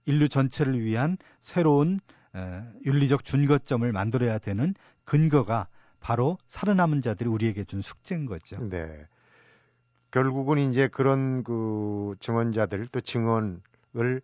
인류 0.05 0.29
전체를 0.29 0.79
위한 0.83 1.17
새로운 1.41 1.99
에, 2.35 2.63
윤리적 2.85 3.23
준거점을 3.23 3.91
만들어야 3.91 4.37
되는 4.37 4.73
근거가 5.03 5.67
바로 5.99 6.37
살아남은 6.47 7.01
자들이 7.01 7.29
우리에게 7.29 7.63
준 7.63 7.81
숙제인 7.81 8.25
거죠. 8.25 8.57
네. 8.69 9.07
결국은 10.11 10.57
이제 10.59 10.87
그런 10.87 11.43
그 11.43 12.15
증언자들 12.19 12.87
또 12.87 13.01
증언 13.01 13.61
을 13.97 14.21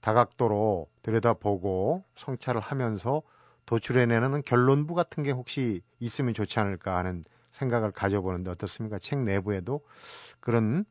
다각도로 0.00 0.86
들여다보고 1.02 2.04
성찰을 2.14 2.60
하면서 2.60 3.22
도출해내는 3.66 4.42
결론부 4.42 4.94
같은 4.94 5.22
게 5.22 5.32
혹시 5.32 5.82
있으면 5.98 6.32
좋지 6.32 6.60
않을까 6.60 6.96
하는 6.96 7.24
생각을 7.52 7.90
가져보는데 7.90 8.50
어떻습니까? 8.50 8.98
책 8.98 9.18
내부에도 9.20 9.80
그런 10.38 10.84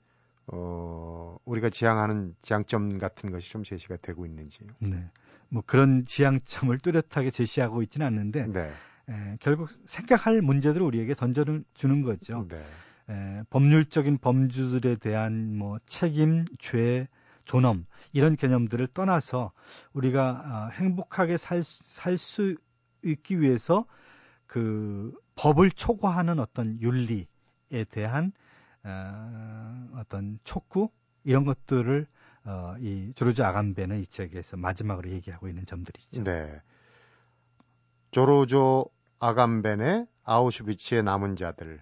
어 0.51 1.37
우리가 1.45 1.69
지향하는 1.69 2.35
지향점 2.41 2.97
같은 2.97 3.31
것이 3.31 3.49
좀 3.49 3.63
제시가 3.63 3.97
되고 3.97 4.25
있는지요. 4.25 4.67
네. 4.79 5.09
뭐 5.49 5.63
그런 5.65 6.05
지향점을 6.05 6.77
뚜렷하게 6.79 7.31
제시하고 7.31 7.81
있지는 7.83 8.07
않는데 8.07 8.47
네. 8.47 8.71
에, 9.09 9.37
결국 9.39 9.69
생각할 9.85 10.41
문제들을 10.41 10.85
우리에게 10.85 11.13
던져주는 11.13 12.01
거죠. 12.03 12.47
네. 12.47 12.63
에, 13.09 13.43
법률적인 13.49 14.19
범주들에 14.19 14.97
대한 14.97 15.55
뭐 15.55 15.79
책임, 15.85 16.45
죄, 16.59 17.07
존엄 17.45 17.85
이런 18.11 18.35
개념들을 18.35 18.87
떠나서 18.93 19.51
우리가 19.93 20.41
아, 20.45 20.69
행복하게 20.73 21.37
살수 21.37 22.55
있기 23.03 23.41
위해서 23.41 23.85
그 24.45 25.11
법을 25.35 25.71
초과하는 25.71 26.39
어떤 26.39 26.79
윤리에 26.79 27.85
대한 27.89 28.33
어, 28.83 29.87
어떤 29.97 30.39
촉구 30.43 30.89
이런 31.23 31.45
것들을 31.45 32.07
어, 32.45 32.75
이 32.79 33.11
조르주 33.15 33.43
아간베는 33.43 33.99
이 33.99 34.05
책에서 34.07 34.57
마지막으로 34.57 35.09
얘기하고 35.11 35.47
있는 35.47 35.65
점들이죠. 35.65 36.23
네. 36.23 36.61
조르조 38.11 38.85
아간벤의 39.19 40.07
아우슈비츠의 40.23 41.03
남은 41.03 41.35
자들 41.35 41.81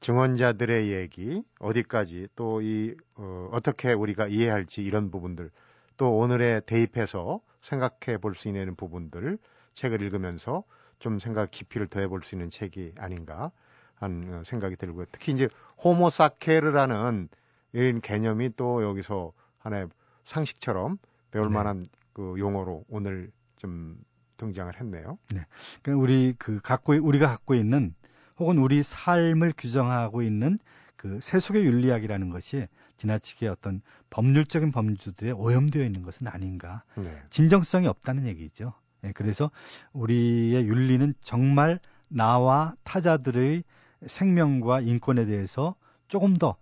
증언자들의 0.00 0.90
얘기 0.92 1.42
어디까지 1.58 2.28
또 2.34 2.62
이 2.62 2.94
어, 3.16 3.48
어떻게 3.52 3.92
우리가 3.92 4.26
이해할지 4.28 4.82
이런 4.82 5.10
부분들 5.10 5.50
또 5.96 6.16
오늘에 6.16 6.60
대입해서 6.60 7.40
생각해 7.62 8.18
볼 8.18 8.34
수 8.34 8.48
있는 8.48 8.74
부분들 8.74 9.38
책을 9.74 10.00
읽으면서 10.02 10.64
좀 10.98 11.18
생각 11.18 11.50
깊이를 11.50 11.86
더해 11.88 12.08
볼 12.08 12.22
수 12.22 12.34
있는 12.34 12.48
책이 12.50 12.94
아닌가 12.98 13.52
하는 14.00 14.34
어, 14.34 14.42
생각이 14.44 14.76
들고요. 14.76 15.06
특히 15.12 15.32
이제 15.32 15.48
호모사케르라는 15.84 17.28
이런 17.72 18.00
개념이 18.00 18.50
또 18.56 18.82
여기서 18.82 19.32
하나의 19.58 19.88
상식처럼 20.24 20.98
배울 21.30 21.46
네. 21.46 21.54
만한 21.54 21.86
그 22.12 22.34
용어로 22.38 22.84
오늘 22.88 23.30
좀 23.56 23.96
등장을 24.38 24.80
했네요. 24.80 25.18
네. 25.32 25.44
그러니까 25.82 26.02
우리 26.02 26.34
그 26.38 26.60
갖고 26.60 26.94
우리가 26.94 27.28
갖고 27.28 27.54
있는 27.54 27.94
혹은 28.38 28.58
우리 28.58 28.82
삶을 28.82 29.52
규정하고 29.56 30.22
있는 30.22 30.58
그 30.96 31.18
세속의 31.20 31.64
윤리학이라는 31.64 32.30
것이 32.30 32.66
지나치게 32.96 33.48
어떤 33.48 33.80
법률적인 34.10 34.72
범주들에 34.72 35.30
오염되어 35.30 35.84
있는 35.84 36.02
것은 36.02 36.26
아닌가. 36.26 36.82
네. 36.96 37.22
진정성이 37.30 37.86
없다는 37.86 38.26
얘기죠. 38.26 38.72
네, 39.02 39.12
그래서 39.12 39.50
우리의 39.92 40.66
윤리는 40.66 41.14
정말 41.22 41.80
나와 42.08 42.74
타자들의 42.84 43.62
생명과 44.06 44.80
인권에 44.80 45.26
대해서 45.26 45.74
조금 46.08 46.36
더 46.36 46.56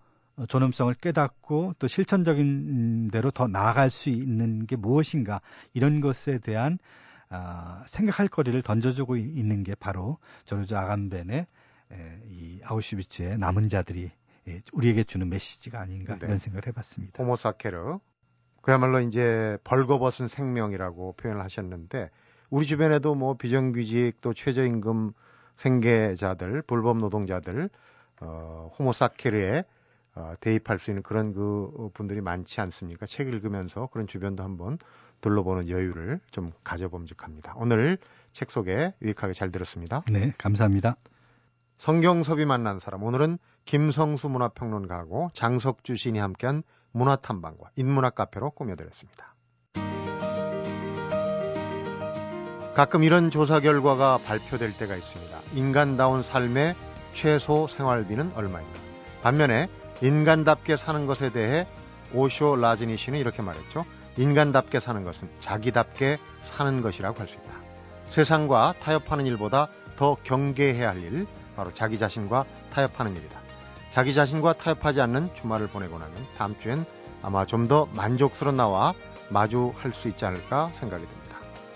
존엄성을 0.49 0.95
깨닫고 0.95 1.75
또 1.79 1.89
실천적인 1.89 3.11
대로 3.11 3.31
더 3.31 3.49
나아갈 3.49 3.91
수 3.91 4.09
있는 4.09 4.67
게 4.67 4.77
무엇인가 4.77 5.41
이런 5.73 6.01
것에 6.01 6.39
대한 6.39 6.79
아, 7.31 7.85
생각할 7.89 8.29
거리를 8.29 8.61
던져주고 8.63 9.17
있는 9.17 9.63
게 9.63 9.75
바로 9.75 10.19
조르주 10.45 10.77
아간벤의 10.77 11.47
이 12.31 12.61
아우슈비츠의 12.65 13.39
남은 13.39 13.69
자들이 13.69 14.11
우리에게 14.73 15.05
주는 15.05 15.29
메시지가 15.29 15.81
아닌가 15.81 16.15
네. 16.19 16.27
이런 16.27 16.39
생각을 16.39 16.67
해봤습니다. 16.69 17.23
호모사케르 17.23 17.99
그야말로 18.63 19.01
이제 19.01 19.59
벌거벗은 19.65 20.29
생명이라고 20.29 21.15
표현을 21.15 21.43
하셨는데 21.43 22.11
우리 22.51 22.67
주변에도 22.67 23.15
뭐 23.15 23.35
비정규직 23.35 24.21
또 24.21 24.33
최저임금 24.33 25.13
생계자들 25.59 26.63
불법 26.63 26.99
노동자들 26.99 27.69
어, 28.21 28.71
호모사케르에 28.79 29.65
어, 30.15 30.35
대입할 30.41 30.79
수 30.79 30.91
있는 30.91 31.03
그런 31.03 31.33
그 31.33 31.91
분들이 31.95 32.21
많지 32.21 32.61
않습니까? 32.61 33.07
책 33.07 33.29
읽으면서 33.29 33.89
그런 33.93 34.07
주변도 34.07 34.43
한번 34.43 34.79
둘러보는 35.21 35.69
여유를 35.69 36.21
좀 36.31 36.53
가져봄직합니다. 36.65 37.55
오늘 37.57 37.99
책 38.33 38.51
소개 38.51 38.93
유익하게 39.03 39.33
잘 39.33 39.53
들었습니다. 39.53 40.03
네, 40.11 40.33
감사합니다. 40.39 40.97
성경섭이 41.79 42.45
만난 42.45 42.81
사람 42.81 43.05
오늘은 43.05 43.39
김성수 43.65 44.29
문화평론가하고 44.29 45.31
장석주 45.35 45.97
시인이 45.97 46.19
함께한 46.19 46.63
문화탐방과 46.93 47.71
인문학 47.77 48.15
카페로 48.17 48.51
꾸며드렸습니다. 48.51 49.35
가끔 52.79 53.03
이런 53.03 53.33
조사 53.33 53.59
결과가 53.59 54.19
발표될 54.19 54.73
때가 54.73 54.95
있습니다. 54.95 55.37
인간다운 55.55 56.23
삶의 56.23 56.77
최소 57.13 57.67
생활비는 57.67 58.31
얼마인가? 58.37 58.79
반면에 59.21 59.67
인간답게 60.01 60.77
사는 60.77 61.05
것에 61.05 61.31
대해 61.31 61.67
오쇼 62.15 62.55
라즈니 62.55 62.97
씨는 62.97 63.19
이렇게 63.19 63.43
말했죠. 63.43 63.85
인간답게 64.17 64.79
사는 64.79 65.03
것은 65.03 65.29
자기답게 65.41 66.19
사는 66.45 66.81
것이라고 66.81 67.19
할 67.19 67.27
수 67.27 67.35
있다. 67.35 67.51
세상과 68.11 68.75
타협하는 68.81 69.27
일보다 69.27 69.67
더 69.97 70.15
경계해야 70.23 70.91
할 70.91 71.03
일, 71.03 71.27
바로 71.57 71.75
자기 71.75 71.99
자신과 71.99 72.45
타협하는 72.71 73.17
일이다. 73.17 73.41
자기 73.91 74.15
자신과 74.15 74.53
타협하지 74.53 75.01
않는 75.01 75.35
주말을 75.35 75.67
보내고 75.67 75.99
나면 75.99 76.15
다음 76.39 76.57
주엔 76.61 76.85
아마 77.23 77.45
좀 77.45 77.67
더 77.67 77.89
만족스러운 77.97 78.57
나와 78.57 78.95
마주할 79.31 79.93
수 79.93 80.07
있지 80.07 80.25
않을까 80.25 80.71
생각이 80.77 81.05
듭니다. 81.05 81.28